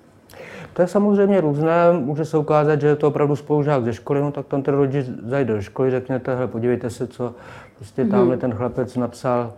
To 0.73 0.83
je 0.83 0.89
samozřejmě 0.89 1.41
různé. 1.41 1.93
Může 1.93 2.25
se 2.25 2.39
ukázat, 2.39 2.81
že 2.81 2.87
je 2.87 2.97
to 2.97 3.09
opravdu 3.09 3.37
spolužák 3.37 3.85
ze 3.85 3.93
školy, 3.93 4.21
no 4.21 4.33
tak 4.33 4.47
tam 4.47 4.63
ten 4.63 4.75
rodič 4.75 5.07
zajde 5.07 5.55
do 5.55 5.63
školy, 5.63 5.91
řekněte, 5.91 6.35
hele, 6.35 6.49
podívejte 6.49 6.91
se, 6.91 7.07
co 7.07 7.35
prostě 7.77 8.05
tamhle 8.05 8.37
mm-hmm. 8.37 8.41
ten 8.41 8.55
chlapec 8.55 8.97
napsal 8.97 9.53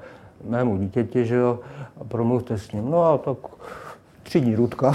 mému 0.45 0.77
dítěti, 0.77 1.25
že 1.25 1.35
jo, 1.35 1.61
a 2.01 2.05
promluvte 2.05 2.59
s 2.59 2.73
ním. 2.73 2.91
No 2.91 3.05
a 3.05 3.19
tak 3.19 3.37
třídní 4.27 4.55
rudka. 4.55 4.93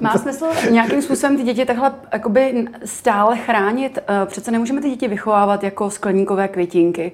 Má 0.00 0.18
smysl 0.18 0.46
nějakým 0.70 1.02
způsobem 1.02 1.36
ty 1.36 1.42
děti 1.42 1.64
takhle 1.64 1.92
jakoby 2.12 2.66
stále 2.84 3.36
chránit? 3.36 3.98
Eh, 4.08 4.26
přece 4.26 4.50
nemůžeme 4.50 4.80
ty 4.80 4.90
děti 4.90 5.08
vychovávat 5.08 5.64
jako 5.64 5.90
skleníkové 5.90 6.48
květinky. 6.48 7.12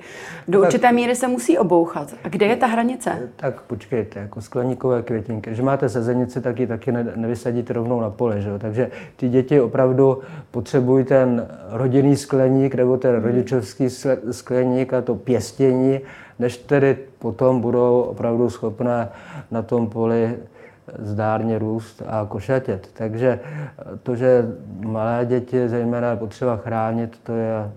Do 0.48 0.60
tak, 0.60 0.68
určité 0.68 0.92
míry 0.92 1.16
se 1.16 1.28
musí 1.28 1.58
obouchat. 1.58 2.14
A 2.24 2.28
kde 2.28 2.46
je 2.46 2.56
ta 2.56 2.66
hranice? 2.66 3.30
Tak 3.36 3.60
počkejte, 3.60 4.20
jako 4.20 4.40
skleníkové 4.40 5.02
květinky. 5.02 5.50
Když 5.50 5.60
máte 5.60 5.88
sezenici, 5.88 6.40
tak 6.40 6.60
ji 6.60 6.66
taky 6.66 6.92
nevysadíte 7.16 7.72
rovnou 7.72 8.00
na 8.00 8.10
pole. 8.10 8.40
Že? 8.40 8.58
Takže 8.58 8.90
ty 9.16 9.28
děti 9.28 9.60
opravdu 9.60 10.18
potřebují 10.50 11.04
ten 11.04 11.48
rodinný 11.70 12.16
skleník 12.16 12.74
nebo 12.74 12.96
ten 12.96 13.22
rodičovský 13.22 13.88
skleník 14.30 14.92
a 14.92 15.02
to 15.02 15.14
pěstění, 15.14 16.00
než 16.38 16.56
tedy 16.56 16.98
potom 17.18 17.60
budou 17.60 18.00
opravdu 18.00 18.50
schopné 18.50 19.08
na 19.50 19.62
tom 19.62 19.86
poli 19.90 20.36
zdárně 20.98 21.58
růst 21.58 22.02
a 22.06 22.26
košatět. 22.28 22.88
Takže 22.92 23.40
to, 24.02 24.16
že 24.16 24.44
malé 24.84 25.26
děti 25.26 25.68
zejména 25.68 26.16
potřeba 26.16 26.56
chránit, 26.56 27.18
to 27.22 27.32
je 27.32 27.72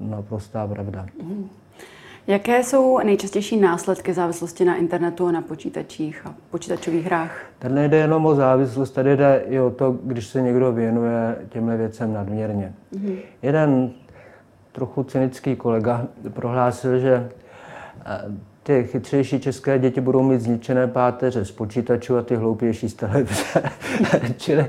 naprostá 0.00 0.66
pravda. 0.66 1.06
Jaké 2.26 2.64
jsou 2.64 2.98
nejčastější 2.98 3.60
následky 3.60 4.12
závislosti 4.12 4.64
na 4.64 4.76
internetu 4.76 5.26
a 5.26 5.32
na 5.32 5.42
počítačích 5.42 6.26
a 6.26 6.34
počítačových 6.50 7.06
hrách? 7.06 7.42
Tady 7.58 7.74
nejde 7.74 7.96
jenom 7.96 8.26
o 8.26 8.34
závislost, 8.34 8.90
tady 8.90 9.16
jde 9.16 9.44
i 9.48 9.60
o 9.60 9.70
to, 9.70 9.96
když 10.02 10.26
se 10.26 10.42
někdo 10.42 10.72
věnuje 10.72 11.36
těmhle 11.48 11.76
věcem 11.76 12.12
nadměrně. 12.12 12.72
Mm-hmm. 12.94 13.16
Jeden 13.42 13.90
trochu 14.72 15.02
cynický 15.02 15.56
kolega 15.56 16.06
prohlásil, 16.32 16.98
že 16.98 17.28
ty 18.62 18.84
chytřejší 18.84 19.40
české 19.40 19.78
děti 19.78 20.00
budou 20.00 20.22
mít 20.22 20.40
zničené 20.40 20.86
páteře 20.86 21.44
z 21.44 21.50
počítačů 21.50 22.16
a 22.16 22.22
ty 22.22 22.36
hloupější 22.36 22.88
z 22.88 22.94
televize. 22.94 23.62
Čili 24.36 24.66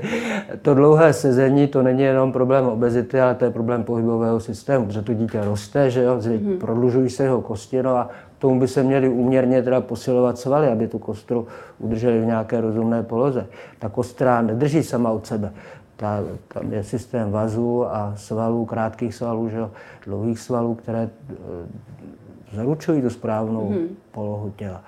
to 0.62 0.74
dlouhé 0.74 1.12
sezení, 1.12 1.66
to 1.66 1.82
není 1.82 2.02
jenom 2.02 2.32
problém 2.32 2.66
obezity, 2.66 3.20
ale 3.20 3.34
to 3.34 3.44
je 3.44 3.50
problém 3.50 3.84
pohybového 3.84 4.40
systému, 4.40 4.86
protože 4.86 5.02
to 5.02 5.14
dítě 5.14 5.44
roste, 5.44 5.90
že 5.90 6.02
jo, 6.02 6.18
mm-hmm. 6.18 6.58
prodlužují 6.58 7.10
se 7.10 7.22
jeho 7.22 7.40
kosti, 7.40 7.82
no 7.82 7.96
a 7.96 8.08
tomu 8.38 8.60
by 8.60 8.68
se 8.68 8.82
měli 8.82 9.08
úměrně 9.08 9.62
teda 9.62 9.80
posilovat 9.80 10.38
svaly, 10.38 10.68
aby 10.68 10.88
tu 10.88 10.98
kostru 10.98 11.46
udrželi 11.78 12.20
v 12.20 12.26
nějaké 12.26 12.60
rozumné 12.60 13.02
poloze. 13.02 13.46
Ta 13.78 13.88
kostra 13.88 14.42
nedrží 14.42 14.82
sama 14.82 15.10
od 15.10 15.26
sebe. 15.26 15.52
Ta, 15.96 16.20
tam 16.48 16.72
je 16.72 16.84
systém 16.84 17.30
vazů 17.30 17.86
a 17.86 18.12
svalů, 18.16 18.64
krátkých 18.64 19.14
svalů, 19.14 19.48
že 19.48 19.56
jo, 19.56 19.70
dlouhých 20.06 20.38
svalů, 20.38 20.74
které 20.74 21.10
zaručují 22.54 23.02
tu 23.02 23.10
správnou 23.10 23.68
hmm. 23.68 23.88
polohu 24.10 24.52
těla. 24.56 24.84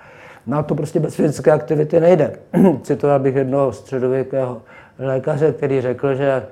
No 0.47 0.57
a 0.57 0.63
to 0.63 0.75
prostě 0.75 0.99
bez 0.99 1.15
fyzické 1.15 1.51
aktivity 1.51 1.99
nejde. 1.99 2.39
Citoval 2.81 3.19
bych 3.19 3.35
jednoho 3.35 3.71
středověkého 3.71 4.61
lékaře, 4.99 5.51
který 5.51 5.81
řekl, 5.81 6.15
že 6.15 6.45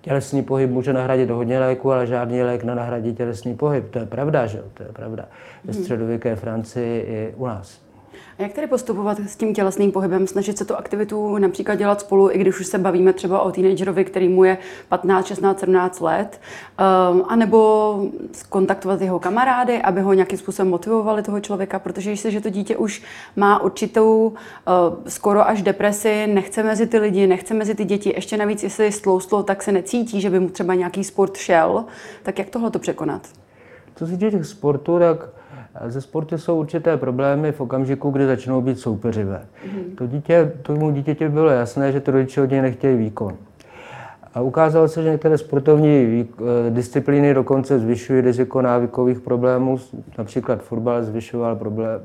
tělesný 0.00 0.42
pohyb 0.42 0.70
může 0.70 0.92
nahradit 0.92 1.30
hodně 1.30 1.60
léku, 1.60 1.92
ale 1.92 2.06
žádný 2.06 2.42
lék 2.42 2.64
nenahradí 2.64 3.14
tělesný 3.14 3.54
pohyb. 3.54 3.90
To 3.90 3.98
je 3.98 4.06
pravda, 4.06 4.46
že 4.46 4.58
jo? 4.58 4.64
To 4.74 4.82
je 4.82 4.88
pravda. 4.88 5.24
Ve 5.64 5.72
hmm. 5.72 5.82
středověké 5.82 6.36
Francii 6.36 7.00
i 7.00 7.34
u 7.36 7.46
nás. 7.46 7.83
A 8.38 8.42
jak 8.42 8.52
tedy 8.52 8.66
postupovat 8.66 9.18
s 9.18 9.36
tím 9.36 9.54
tělesným 9.54 9.92
pohybem? 9.92 10.26
Snažit 10.26 10.58
se 10.58 10.64
tu 10.64 10.74
aktivitu 10.74 11.38
například 11.38 11.74
dělat 11.74 12.00
spolu, 12.00 12.30
i 12.30 12.38
když 12.38 12.60
už 12.60 12.66
se 12.66 12.78
bavíme 12.78 13.12
třeba 13.12 13.42
o 13.42 13.52
teenagerovi, 13.52 14.04
který 14.04 14.28
mu 14.28 14.44
je 14.44 14.58
15, 14.88 15.26
16, 15.26 15.60
17 15.60 16.00
let, 16.00 16.40
um, 17.12 17.24
anebo 17.28 18.00
kontaktovat 18.48 19.00
jeho 19.00 19.18
kamarády, 19.18 19.82
aby 19.82 20.00
ho 20.00 20.12
nějakým 20.12 20.38
způsobem 20.38 20.70
motivovali 20.70 21.22
toho 21.22 21.40
člověka, 21.40 21.78
protože 21.78 22.16
se, 22.16 22.30
že 22.30 22.40
to 22.40 22.50
dítě 22.50 22.76
už 22.76 23.02
má 23.36 23.62
určitou 23.62 24.26
uh, 24.26 24.34
skoro 25.08 25.48
až 25.48 25.62
depresi, 25.62 26.26
nechce 26.26 26.62
mezi 26.62 26.86
ty 26.86 26.98
lidi, 26.98 27.26
nechce 27.26 27.54
mezi 27.54 27.74
ty 27.74 27.84
děti, 27.84 28.12
ještě 28.16 28.36
navíc, 28.36 28.62
jestli 28.62 28.84
je 28.84 28.92
stloustlo, 28.92 29.42
tak 29.42 29.62
se 29.62 29.72
necítí, 29.72 30.20
že 30.20 30.30
by 30.30 30.40
mu 30.40 30.48
třeba 30.48 30.74
nějaký 30.74 31.04
sport 31.04 31.36
šel, 31.36 31.84
tak 32.22 32.38
jak 32.38 32.50
tohle 32.50 32.70
to 32.70 32.78
překonat? 32.78 33.28
Co 33.96 34.06
se 34.06 34.16
týče 34.16 34.44
sportu, 34.44 34.98
tak 34.98 35.28
ze 35.86 36.00
sporty 36.00 36.38
jsou 36.38 36.60
určité 36.60 36.96
problémy 36.96 37.52
v 37.52 37.60
okamžiku, 37.60 38.10
kdy 38.10 38.26
začnou 38.26 38.60
být 38.60 38.78
soupeřivé. 38.78 39.42
Mm-hmm. 39.42 39.94
To 39.98 40.06
dítě, 40.06 40.52
tomu 40.62 40.90
dítěti 40.90 41.28
bylo 41.28 41.50
jasné, 41.50 41.92
že 41.92 42.00
to 42.00 42.10
rodiče 42.10 42.42
od 42.42 42.50
něj 42.50 42.62
nechtějí 42.62 42.96
výkon. 42.96 43.36
A 44.34 44.40
ukázalo 44.40 44.88
se, 44.88 45.02
že 45.02 45.10
některé 45.10 45.38
sportovní 45.38 46.28
eh, 46.38 46.70
disciplíny 46.70 47.34
dokonce 47.34 47.78
zvyšují 47.78 48.20
riziko 48.20 48.62
návykových 48.62 49.20
problémů. 49.20 49.78
Například 50.18 50.62
fotbal 50.62 51.02
zvyšoval 51.02 51.56
problém, 51.56 52.00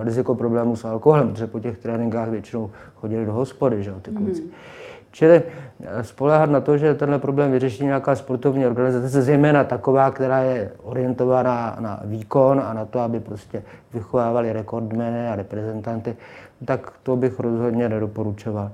eh, 0.00 0.04
riziko 0.04 0.34
problémů 0.34 0.76
s 0.76 0.84
alkoholem, 0.84 1.32
protože 1.32 1.46
po 1.46 1.60
těch 1.60 1.78
tréninkách 1.78 2.28
většinou 2.28 2.70
chodili 2.94 3.26
do 3.26 3.32
hospody, 3.32 3.82
že, 3.82 3.92
ty 4.02 4.10
kluci. 4.10 4.42
Mm-hmm. 4.42 4.81
Čili 5.12 5.42
eh, 5.42 6.04
spolehat 6.04 6.50
na 6.50 6.60
to, 6.60 6.78
že 6.78 6.94
tenhle 6.94 7.18
problém 7.18 7.50
vyřeší 7.52 7.84
nějaká 7.84 8.16
sportovní 8.16 8.66
organizace, 8.66 9.22
zejména 9.22 9.64
taková, 9.64 10.10
která 10.10 10.38
je 10.38 10.72
orientovaná 10.82 11.76
na 11.80 12.00
výkon 12.04 12.60
a 12.60 12.72
na 12.72 12.84
to, 12.84 13.00
aby 13.00 13.20
prostě 13.20 13.62
vychovávali 13.94 14.52
rekordmeny 14.52 15.28
a 15.28 15.36
reprezentanty, 15.36 16.16
tak 16.64 16.92
to 17.02 17.16
bych 17.16 17.40
rozhodně 17.40 17.88
nedoporučoval. 17.88 18.70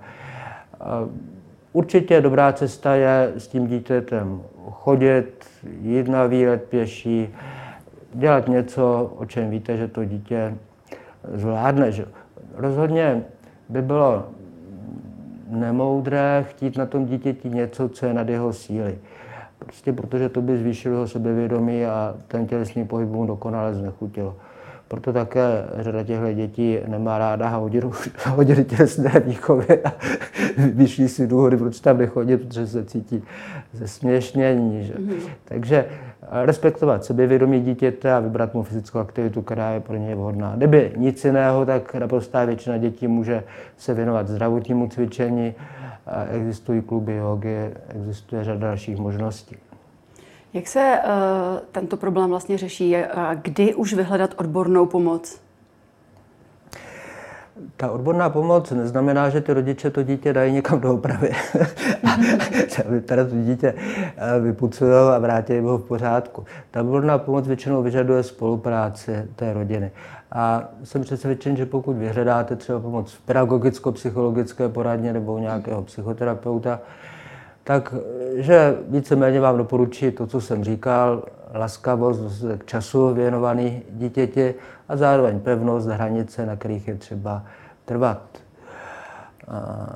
Určitě 1.72 2.20
dobrá 2.20 2.52
cesta 2.52 2.94
je 2.94 3.32
s 3.36 3.48
tím 3.48 3.66
dítětem 3.66 4.42
chodit, 4.70 5.44
jít 5.80 6.08
na 6.08 6.26
výlet 6.26 6.64
pěší, 6.64 7.34
dělat 8.14 8.48
něco, 8.48 9.12
o 9.16 9.24
čem 9.24 9.50
víte, 9.50 9.76
že 9.76 9.88
to 9.88 10.04
dítě 10.04 10.54
zvládne. 11.34 11.92
Rozhodně 12.54 13.22
by 13.68 13.82
bylo 13.82 14.24
nemoudré 15.50 16.46
chtít 16.48 16.76
na 16.76 16.86
tom 16.86 17.06
dítěti 17.06 17.48
něco, 17.50 17.88
co 17.88 18.06
je 18.06 18.14
nad 18.14 18.28
jeho 18.28 18.52
síly. 18.52 18.98
Prostě 19.58 19.92
protože 19.92 20.28
to 20.28 20.42
by 20.42 20.58
zvýšilo 20.58 20.94
jeho 20.94 21.08
sebevědomí 21.08 21.84
a 21.84 22.14
ten 22.28 22.46
tělesný 22.46 22.84
pohyb 22.84 23.08
mu 23.08 23.26
dokonale 23.26 23.74
znechutilo. 23.74 24.36
Proto 24.88 25.12
také 25.12 25.64
řada 25.78 26.02
těchto 26.02 26.32
dětí 26.32 26.78
nemá 26.86 27.18
ráda 27.18 27.48
hodinu, 27.48 27.92
hodiny 28.26 28.64
tělesné 28.64 29.20
výchovy 29.20 29.82
a 29.84 29.92
vyšší 30.74 31.08
si 31.08 31.26
důvody, 31.26 31.56
proč 31.56 31.80
tam 31.80 31.98
nechodí, 31.98 32.36
protože 32.36 32.66
se 32.66 32.84
cítí 32.84 33.22
zesměšnění. 33.72 34.84
Že? 34.84 34.94
Mm-hmm. 34.94 35.20
Takže 35.44 35.84
respektovat 36.22 37.04
sebevědomí 37.04 37.60
dítěte 37.60 38.12
a 38.12 38.20
vybrat 38.20 38.54
mu 38.54 38.62
fyzickou 38.62 38.98
aktivitu, 38.98 39.42
která 39.42 39.70
je 39.70 39.80
pro 39.80 39.96
něj 39.96 40.14
vhodná. 40.14 40.56
Kdyby 40.56 40.92
nic 40.96 41.24
jiného, 41.24 41.66
tak 41.66 41.94
naprostá 41.94 42.44
většina 42.44 42.78
dětí 42.78 43.08
může 43.08 43.44
se 43.76 43.94
věnovat 43.94 44.28
zdravotnímu 44.28 44.88
cvičení. 44.88 45.54
Existují 46.30 46.82
kluby 46.82 47.16
jogy, 47.16 47.74
existuje 47.88 48.44
řada 48.44 48.60
dalších 48.60 48.96
možností. 48.96 49.56
Jak 50.54 50.66
se 50.66 50.98
uh, 51.04 51.10
tento 51.72 51.96
problém 51.96 52.30
vlastně 52.30 52.58
řeší? 52.58 52.96
Kdy 53.42 53.74
už 53.74 53.94
vyhledat 53.94 54.34
odbornou 54.36 54.86
pomoc? 54.86 55.47
Ta 57.76 57.90
odborná 57.90 58.30
pomoc 58.30 58.70
neznamená, 58.70 59.28
že 59.28 59.40
ty 59.40 59.52
rodiče 59.52 59.90
to 59.90 60.02
dítě 60.02 60.32
dají 60.32 60.52
někam 60.52 60.80
do 60.80 60.94
opravy. 60.94 61.30
aby 62.88 63.00
teda 63.00 63.24
to 63.24 63.34
dítě 63.34 63.74
eh, 63.76 64.40
vypucují 64.40 64.92
a 65.14 65.18
vrátí 65.18 65.58
ho 65.58 65.78
v 65.78 65.84
pořádku. 65.84 66.44
Ta 66.70 66.80
odborná 66.80 67.18
pomoc 67.18 67.46
většinou 67.46 67.82
vyžaduje 67.82 68.22
spolupráci 68.22 69.24
té 69.36 69.52
rodiny. 69.52 69.90
A 70.32 70.68
jsem 70.84 71.02
přesvědčen, 71.02 71.56
že 71.56 71.66
pokud 71.66 71.92
vyhledáte 71.92 72.56
třeba 72.56 72.80
pomoc 72.80 73.12
v 73.12 73.20
pedagogicko-psychologické 73.26 74.68
poradně 74.68 75.12
nebo 75.12 75.34
u 75.34 75.38
nějakého 75.38 75.82
psychoterapeuta, 75.82 76.80
tak 77.68 77.94
že 78.36 78.76
víceméně 78.88 79.40
vám 79.40 79.56
doporučí 79.56 80.10
to, 80.10 80.26
co 80.26 80.40
jsem 80.40 80.64
říkal, 80.64 81.22
laskavost, 81.54 82.20
dostatek 82.20 82.64
času 82.64 83.14
věnovaný 83.14 83.82
dítěti 83.90 84.54
a 84.88 84.96
zároveň 84.96 85.40
pevnost, 85.40 85.88
hranice, 85.88 86.46
na 86.46 86.56
kterých 86.56 86.88
je 86.88 86.94
třeba 86.94 87.44
trvat. 87.84 88.22
A... 89.48 89.88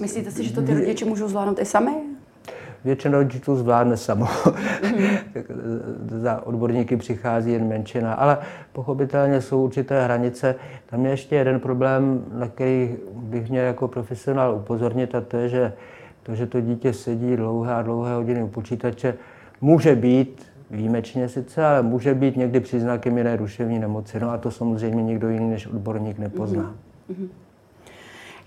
Myslíte 0.00 0.30
si, 0.30 0.44
že 0.44 0.54
to 0.54 0.62
ty 0.62 0.74
rodiče 0.74 1.04
můžou 1.04 1.28
zvládnout 1.28 1.58
i 1.58 1.64
sami? 1.64 1.92
Většina 2.84 3.18
rodičů 3.18 3.56
zvládne 3.56 3.96
samo. 3.96 4.26
Mm-hmm. 4.80 5.18
Za 6.08 6.46
odborníky 6.46 6.96
přichází 6.96 7.52
jen 7.52 7.68
menšina, 7.68 8.14
ale 8.14 8.38
pochopitelně 8.72 9.40
jsou 9.40 9.64
určité 9.64 10.04
hranice. 10.04 10.54
Tam 10.86 11.04
je 11.04 11.10
ještě 11.10 11.36
jeden 11.36 11.60
problém, 11.60 12.24
na 12.32 12.48
který 12.48 12.96
bych 13.12 13.50
měl 13.50 13.64
jako 13.64 13.88
profesionál 13.88 14.54
upozornit, 14.54 15.14
a 15.14 15.20
to 15.20 15.36
je, 15.36 15.48
že 15.48 15.72
to, 16.22 16.34
že 16.34 16.46
to 16.46 16.60
dítě 16.60 16.92
sedí 16.92 17.36
dlouhé 17.36 17.74
a 17.74 17.82
dlouhé 17.82 18.14
hodiny 18.14 18.42
u 18.42 18.48
počítače, 18.48 19.14
může 19.60 19.96
být 19.96 20.42
výjimečně 20.70 21.28
sice, 21.28 21.64
ale 21.64 21.82
může 21.82 22.14
být 22.14 22.36
někdy 22.36 22.60
příznakem 22.60 23.18
jiné 23.18 23.36
duševní 23.36 23.78
nemoci. 23.78 24.20
No 24.20 24.30
a 24.30 24.38
to 24.38 24.50
samozřejmě 24.50 25.02
nikdo 25.02 25.28
jiný 25.28 25.50
než 25.50 25.66
odborník 25.66 26.18
nepozná. 26.18 26.74
Mm-hmm. 27.10 27.28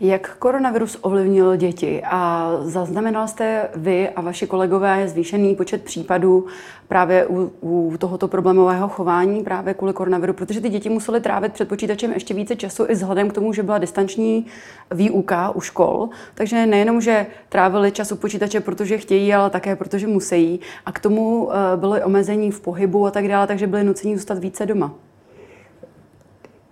Jak 0.04 0.38
koronavirus 0.38 0.98
ovlivnil 1.02 1.56
děti 1.56 2.04
a 2.06 2.52
zaznamenal 2.62 3.28
jste 3.28 3.70
vy 3.76 4.10
a 4.10 4.22
vaši 4.22 4.48
kolegové 4.48 5.08
zvýšený 5.08 5.56
počet 5.56 5.84
případů 5.84 6.46
právě 6.88 7.28
u, 7.28 7.52
u 7.62 7.98
tohoto 7.98 8.28
problémového 8.28 8.88
chování 8.88 9.44
právě 9.44 9.74
kvůli 9.74 9.94
koronaviru, 9.94 10.34
protože 10.34 10.62
ty 10.62 10.70
děti 10.70 10.90
musely 10.90 11.22
trávit 11.22 11.54
před 11.54 11.68
počítačem 11.68 12.12
ještě 12.12 12.34
více 12.34 12.56
času 12.56 12.86
i 12.88 12.94
vzhledem 12.94 13.30
k 13.30 13.34
tomu, 13.34 13.54
že 13.54 13.64
byla 13.64 13.78
distanční 13.78 14.46
výuka 14.92 15.50
u 15.50 15.62
škol. 15.62 16.10
Takže 16.36 16.66
nejenom, 16.66 17.02
že 17.02 17.26
trávili 17.50 17.92
čas 17.92 18.12
u 18.12 18.16
počítače, 18.16 18.60
protože 18.60 18.98
chtějí, 18.98 19.34
ale 19.34 19.50
také 19.50 19.76
protože 19.76 20.08
musí. 20.08 20.60
A 20.86 20.92
k 20.92 21.00
tomu 21.00 21.50
eh, 21.52 21.78
byly 21.78 22.04
omezení 22.04 22.52
v 22.52 22.62
pohybu 22.62 23.06
a 23.06 23.12
tak 23.12 23.28
dále, 23.28 23.48
takže 23.48 23.68
byli 23.68 23.84
nuceni 23.84 24.18
zůstat 24.18 24.38
více 24.38 24.66
doma. 24.66 24.94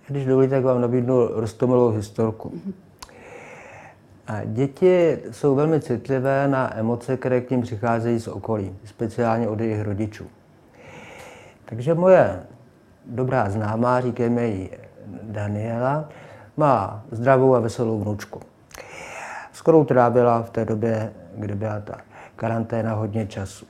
Když 0.08 0.24
dovolíte, 0.24 0.54
tak 0.54 0.64
vám 0.64 0.80
nabídnu 0.80 1.28
roztomilou 1.30 1.90
historku. 1.90 2.48
Mm-hmm. 2.48 2.91
A 4.26 4.44
děti 4.44 5.18
jsou 5.30 5.54
velmi 5.54 5.80
citlivé 5.80 6.48
na 6.48 6.78
emoce, 6.78 7.16
které 7.16 7.40
k 7.40 7.50
ním 7.50 7.62
přicházejí 7.62 8.20
z 8.20 8.28
okolí, 8.28 8.76
speciálně 8.84 9.48
od 9.48 9.60
jejich 9.60 9.82
rodičů. 9.82 10.26
Takže 11.64 11.94
moje 11.94 12.42
dobrá 13.06 13.50
známá, 13.50 14.00
říkejme 14.00 14.46
jí 14.46 14.70
Daniela, 15.22 16.08
má 16.56 17.04
zdravou 17.10 17.54
a 17.54 17.60
veselou 17.60 18.00
vnučku. 18.00 18.40
S 19.52 19.62
kterou 19.62 19.84
trávila 19.84 20.42
v 20.42 20.50
té 20.50 20.64
době, 20.64 21.12
kdy 21.34 21.54
byla 21.54 21.80
ta 21.80 21.96
karanténa, 22.36 22.94
hodně 22.94 23.26
času. 23.26 23.66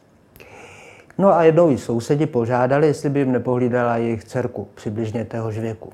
No 1.18 1.34
a 1.34 1.42
jednou 1.42 1.70
jí 1.70 1.78
sousedi 1.78 2.26
požádali, 2.26 2.86
jestli 2.86 3.10
by 3.10 3.18
jim 3.18 3.32
nepohlídala 3.32 3.96
jejich 3.96 4.24
dcerku, 4.24 4.68
přibližně 4.74 5.24
téhož 5.24 5.58
věku. 5.58 5.92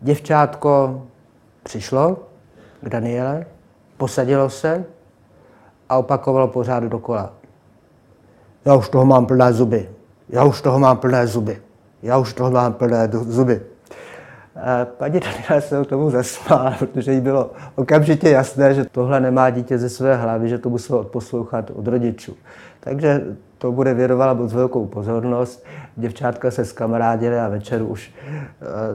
Děvčátko 0.00 1.02
přišlo, 1.62 2.27
k 2.82 2.88
Daniele, 2.88 3.46
posadilo 3.96 4.50
se 4.50 4.84
a 5.88 5.96
opakovalo 5.96 6.48
pořád 6.48 6.84
dokola. 6.84 7.32
Já 8.64 8.74
už 8.74 8.88
toho 8.88 9.06
mám 9.06 9.26
plné 9.26 9.52
zuby. 9.52 9.88
Já 10.28 10.44
už 10.44 10.62
toho 10.62 10.78
mám 10.78 10.96
plné 10.96 11.26
zuby. 11.26 11.62
Já 12.02 12.18
už 12.18 12.34
toho 12.34 12.50
mám 12.50 12.72
plné 12.72 13.08
zuby. 13.12 13.62
A 14.56 14.84
paní 14.84 15.20
Daniela 15.20 15.60
se 15.60 15.78
o 15.78 15.84
tomu 15.84 16.10
zasmála, 16.10 16.70
protože 16.78 17.12
jí 17.12 17.20
bylo 17.20 17.50
okamžitě 17.74 18.30
jasné, 18.30 18.74
že 18.74 18.84
tohle 18.84 19.20
nemá 19.20 19.50
dítě 19.50 19.78
ze 19.78 19.88
své 19.88 20.16
hlavy, 20.16 20.48
že 20.48 20.58
to 20.58 20.70
muselo 20.70 21.00
odposlouchat 21.00 21.70
od 21.74 21.86
rodičů. 21.86 22.36
Takže 22.80 23.36
to 23.58 23.72
bude 23.72 23.94
věnovala 23.94 24.34
moc 24.34 24.52
velkou 24.52 24.86
pozornost. 24.86 25.66
Děvčátka 25.96 26.50
se 26.50 26.64
skamarádily 26.64 27.40
a 27.40 27.48
večer 27.48 27.82
už 27.82 28.14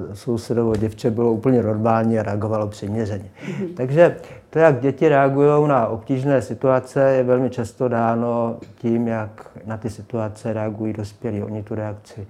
uh, 0.08 0.14
sousedovo 0.14 0.76
děvče 0.76 1.12
bylo 1.12 1.32
úplně 1.32 1.64
normální 1.64 2.20
a 2.20 2.24
reagovalo 2.24 2.68
přiměřeně. 2.68 3.32
Mm-hmm. 3.46 3.74
Takže 3.78 4.16
to, 4.50 4.60
jak 4.60 4.80
děti 4.80 5.10
reagují 5.10 5.68
na 5.68 5.88
obtížné 5.88 6.42
situace, 6.42 7.12
je 7.12 7.24
velmi 7.24 7.50
často 7.50 7.88
dáno 7.88 8.58
tím, 8.76 9.08
jak 9.08 9.50
na 9.66 9.78
ty 9.78 9.90
situace 9.90 10.54
reagují 10.54 10.94
dospělí. 10.94 11.44
Oni 11.44 11.64
tu 11.64 11.76
reakci 11.76 12.28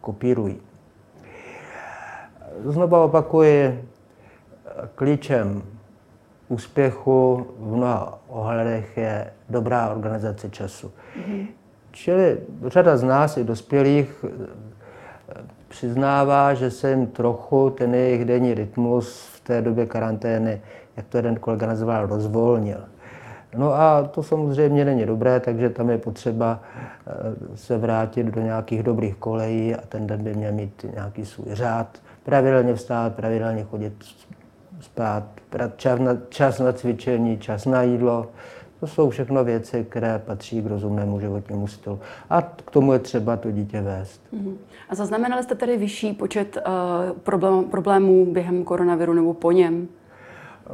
kopírují. 0.00 0.58
Znovu 2.64 2.96
opakuji, 2.96 3.84
klíčem 4.94 5.62
úspěchu 6.48 7.46
v 7.58 7.76
mnoha 7.76 8.18
ohledech 8.28 8.96
je 8.96 9.32
dobrá 9.48 9.90
organizace 9.90 10.50
času. 10.50 10.92
Mm-hmm. 11.18 11.46
Čili 11.92 12.38
řada 12.66 12.96
z 12.96 13.02
nás, 13.02 13.36
i 13.36 13.44
dospělých, 13.44 14.24
přiznává, 15.68 16.54
že 16.54 16.70
se 16.70 16.90
jim 16.90 17.06
trochu 17.06 17.70
ten 17.70 17.94
jejich 17.94 18.24
denní 18.24 18.54
rytmus 18.54 19.26
v 19.34 19.40
té 19.40 19.62
době 19.62 19.86
karantény, 19.86 20.60
jak 20.96 21.06
to 21.06 21.18
jeden 21.18 21.36
kolega 21.36 21.66
nazval, 21.66 22.06
rozvolnil. 22.06 22.78
No 23.56 23.74
a 23.74 24.02
to 24.02 24.22
samozřejmě 24.22 24.84
není 24.84 25.06
dobré, 25.06 25.40
takže 25.40 25.70
tam 25.70 25.90
je 25.90 25.98
potřeba 25.98 26.60
eh, 27.06 27.56
se 27.56 27.78
vrátit 27.78 28.26
do 28.26 28.40
nějakých 28.40 28.82
dobrých 28.82 29.16
kolejí 29.16 29.74
a 29.74 29.80
ten 29.88 30.06
den 30.06 30.24
by 30.24 30.34
měl 30.34 30.52
mít 30.52 30.86
nějaký 30.94 31.24
svůj 31.24 31.54
řád. 31.54 31.98
Pravidelně 32.24 32.74
vstát, 32.74 33.14
pravidelně 33.14 33.64
chodit 33.64 33.92
spát, 34.80 35.24
čas 35.76 36.00
na, 36.00 36.16
čas 36.28 36.58
na 36.58 36.72
cvičení, 36.72 37.38
čas 37.38 37.66
na 37.66 37.82
jídlo, 37.82 38.26
to 38.80 38.86
jsou 38.86 39.10
všechno 39.10 39.44
věci, 39.44 39.86
které 39.88 40.18
patří 40.26 40.62
k 40.62 40.66
rozumnému 40.66 41.20
životnímu 41.20 41.66
stylu. 41.66 42.00
A 42.30 42.42
k 42.42 42.70
tomu 42.70 42.92
je 42.92 42.98
třeba 42.98 43.36
to 43.36 43.50
dítě 43.50 43.80
vést. 43.80 44.20
Uh-huh. 44.32 44.54
A 44.88 44.94
zaznamenali 44.94 45.42
jste 45.42 45.54
tady 45.54 45.76
vyšší 45.76 46.12
počet 46.12 46.58
uh, 46.66 47.18
problém, 47.18 47.64
problémů 47.64 48.26
během 48.32 48.64
koronaviru 48.64 49.12
nebo 49.12 49.34
po 49.34 49.52
něm? 49.52 49.88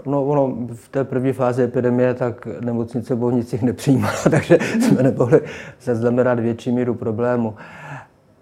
No, 0.07 0.25
ono 0.25 0.57
v 0.75 0.89
té 0.89 1.05
první 1.05 1.33
fázi 1.33 1.63
epidemie 1.63 2.15
tak 2.15 2.49
nemocnice 2.61 3.15
v 3.15 3.19
Bohnicích 3.19 3.63
nepřijímala, 3.63 4.17
takže 4.31 4.59
jsme 4.81 5.03
nemohli 5.03 5.41
zaznamenat 5.81 6.41
větší 6.41 6.73
míru 6.73 6.95
problému. 6.95 7.55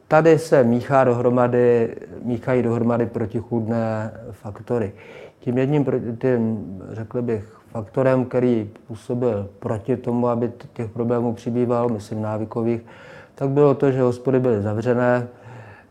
Tady 0.09 0.39
se 0.39 0.65
míchá 0.65 1.05
dohromady, 1.05 1.97
míchají 2.23 2.63
dohromady 2.63 3.07
protichůdné 3.07 4.13
faktory. 4.31 4.93
Tím 5.41 5.59
jedním, 5.59 5.87
tím, 6.21 6.65
řekl 6.93 7.23
bych, 7.23 7.64
faktorem, 7.75 8.25
který 8.25 8.71
působil 8.87 9.49
proti 9.59 9.97
tomu, 9.97 10.29
aby 10.29 10.53
těch 10.73 10.91
problémů 10.91 11.35
přibývalo, 11.35 11.89
myslím 11.89 12.23
návykových, 12.23 12.81
tak 13.35 13.49
bylo 13.49 13.75
to, 13.75 13.91
že 13.91 14.03
hospody 14.03 14.41
byly 14.41 14.63
zavřené 14.63 15.29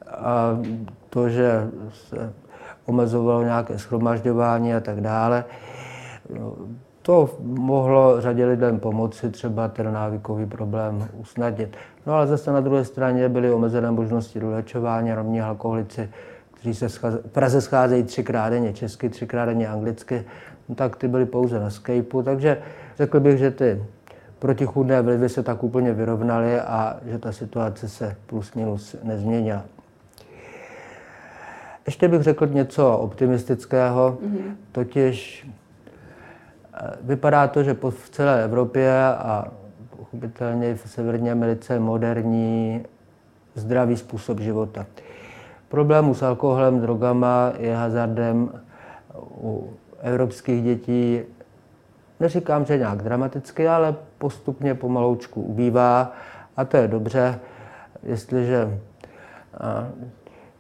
a 0.08 0.60
to, 1.10 1.30
že 1.30 1.68
se 1.92 2.34
omezovalo 2.86 3.44
nějaké 3.44 3.80
schromažďování 3.80 4.74
a 4.74 4.80
tak 4.80 5.02
dále. 5.02 5.46
No, 6.40 6.54
to 7.02 7.30
mohlo 7.44 8.22
řadě 8.22 8.46
lidem 8.46 8.80
pomoci 8.80 9.30
třeba 9.30 9.68
ten 9.68 9.94
návykový 9.94 10.46
problém 10.46 11.08
usnadnit. 11.20 11.76
No 12.06 12.14
ale 12.14 12.28
zase 12.28 12.52
na 12.52 12.62
druhé 12.62 12.86
straně 12.86 13.30
byly 13.30 13.52
omezené 13.52 13.92
možnosti 13.92 14.40
dolečování, 14.40 15.14
rovní 15.14 15.42
alkoholici, 15.42 16.10
kteří 16.54 16.74
se 16.74 16.90
v 16.90 17.32
Praze 17.32 17.62
scházejí 17.62 18.04
třikrát 18.04 18.50
denně 18.50 18.74
česky, 18.74 19.10
třikrát 19.10 19.46
denně 19.46 19.68
anglicky, 19.68 20.26
tak 20.76 20.96
ty 20.96 21.08
byly 21.08 21.26
pouze 21.26 21.60
na 21.60 21.70
Skypeu, 21.70 22.24
takže 22.24 22.58
řekl 22.98 23.20
bych, 23.20 23.38
že 23.38 23.52
ty 23.52 23.84
protichůdné 24.40 25.02
vlivy 25.02 25.30
se 25.30 25.44
tak 25.44 25.64
úplně 25.64 25.94
vyrovnaly 25.94 26.60
a 26.60 26.98
že 27.06 27.20
ta 27.20 27.32
situace 27.32 27.90
se 27.90 28.16
plus 28.26 28.54
minus 28.54 28.96
nezměnila. 29.04 29.64
Ještě 31.86 32.08
bych 32.08 32.22
řekl 32.22 32.48
něco 32.48 32.98
optimistického, 32.98 34.18
mm-hmm. 34.22 34.56
totiž 34.72 35.48
eh, 36.74 36.92
vypadá 37.02 37.48
to, 37.48 37.64
že 37.64 37.78
v 37.90 38.10
celé 38.10 38.44
Evropě 38.44 38.98
a 39.04 39.48
pochopitelně 39.98 40.70
i 40.70 40.76
v 40.76 40.90
Severní 40.90 41.32
Americe 41.32 41.80
moderní, 41.80 42.86
zdravý 43.56 43.98
způsob 43.98 44.40
života. 44.40 44.86
Problémů 45.70 46.14
s 46.14 46.24
alkoholem, 46.24 46.80
drogama 46.80 47.54
je 47.58 47.76
hazardem 47.76 48.62
u 49.42 49.74
evropských 50.04 50.64
dětí, 50.64 51.22
neříkám, 52.20 52.66
že 52.66 52.78
nějak 52.78 53.02
dramaticky, 53.02 53.68
ale 53.68 53.96
postupně 54.18 54.76
pomaloučku 54.76 55.42
ubývá 55.42 56.12
a 56.58 56.66
to 56.66 56.78
je 56.78 56.88
dobře, 56.88 57.40
jestliže 58.04 58.80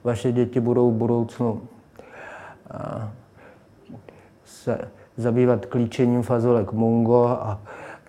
vaše 0.03 0.32
děti 0.32 0.60
budou 0.60 0.91
v 0.91 0.93
budoucnu 0.93 1.62
se 4.45 4.77
zabývat 5.17 5.65
klíčením 5.65 6.23
fazolek 6.23 6.71
Mongo 6.71 7.27
a 7.27 7.62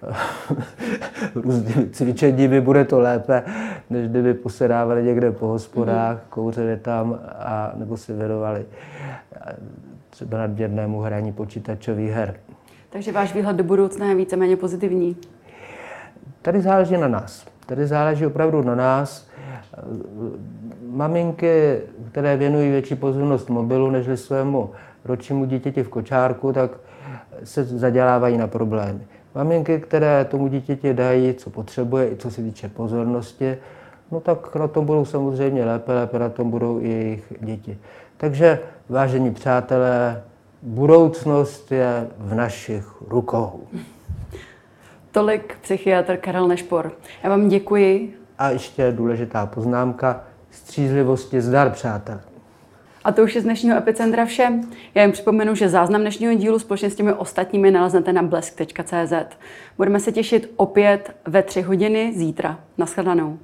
různými 1.34 1.90
cvičeními, 1.90 2.60
bude 2.60 2.84
to 2.84 2.98
lépe, 2.98 3.42
než 3.90 4.08
kdyby 4.08 4.34
posedávali 4.34 5.02
někde 5.02 5.32
po 5.32 5.46
hospodách, 5.46 6.16
mm-hmm. 6.16 6.30
kouřili 6.30 6.76
tam, 6.76 7.20
a, 7.38 7.72
nebo 7.74 7.96
se 7.96 8.12
věnovali 8.12 8.66
třeba 10.14 10.38
nadměrnému 10.38 11.00
hraní 11.00 11.33
počítačových 11.33 12.11
her. 12.11 12.35
Takže 12.90 13.12
váš 13.12 13.35
výhled 13.35 13.57
do 13.57 13.64
budoucna 13.64 14.07
je 14.07 14.14
víceméně 14.14 14.57
pozitivní? 14.57 15.16
Tady 16.42 16.61
záleží 16.61 16.96
na 16.96 17.09
nás. 17.09 17.46
Tady 17.66 17.87
záleží 17.87 18.27
opravdu 18.27 18.62
na 18.62 18.74
nás. 18.74 19.29
Maminky, 20.90 21.81
které 22.11 22.37
věnují 22.37 22.70
větší 22.70 22.94
pozornost 22.94 23.50
mobilu 23.50 23.90
než 23.90 24.20
svému 24.20 24.70
ročnímu 25.05 25.44
dítěti 25.44 25.83
v 25.83 25.88
kočárku, 25.88 26.53
tak 26.53 26.70
se 27.44 27.64
zadělávají 27.64 28.38
na 28.38 28.46
problémy. 28.46 29.00
Maminky, 29.35 29.81
které 29.81 30.24
tomu 30.24 30.48
dítěti 30.48 30.94
dají, 30.94 31.35
co 31.35 31.50
potřebuje, 31.50 32.11
i 32.11 32.16
co 32.16 32.31
se 32.31 32.42
týče 32.42 32.68
pozornosti, 32.68 33.57
no 34.11 34.20
tak 34.20 34.57
na 34.57 34.68
tom 34.68 34.87
budou 34.87 35.05
samozřejmě 35.05 35.64
lépe, 35.64 35.94
lépe 35.94 36.18
na 36.18 36.29
tom 36.29 36.50
budou 36.50 36.81
i 36.81 36.88
jejich 36.88 37.33
děti. 37.40 37.79
Takže, 38.16 38.61
vážení 38.88 39.35
přátelé, 39.35 40.22
budoucnost 40.62 41.72
je 41.72 42.09
v 42.18 42.35
našich 42.35 42.85
rukou. 43.09 43.66
Tolik 45.11 45.59
psychiatr 45.62 46.16
Karel 46.16 46.48
Nešpor. 46.48 46.92
Já 47.22 47.31
vám 47.31 47.48
děkuji. 47.48 48.18
A 48.38 48.50
ještě 48.50 48.92
důležitá 48.92 49.46
poznámka. 49.46 50.24
Střízlivosti 50.50 51.40
zdar, 51.40 51.70
přátelé. 51.70 52.20
A 53.05 53.12
to 53.12 53.22
už 53.22 53.35
je 53.35 53.40
z 53.40 53.44
dnešního 53.44 53.77
Epicentra 53.77 54.24
vše. 54.24 54.53
Já 54.94 55.03
jen 55.03 55.12
připomenu, 55.12 55.55
že 55.55 55.68
záznam 55.68 56.00
dnešního 56.00 56.35
dílu 56.35 56.59
společně 56.59 56.90
s 56.90 56.94
těmi 56.94 57.12
ostatními 57.12 57.70
naleznete 57.70 58.12
na 58.12 58.22
blesk.cz. 58.22 59.37
Budeme 59.77 60.00
se 60.00 60.12
těšit 60.12 60.53
opět 60.57 61.16
ve 61.27 61.42
tři 61.42 61.62
hodiny 61.62 62.12
zítra. 62.16 62.59
Naschledanou. 62.79 63.38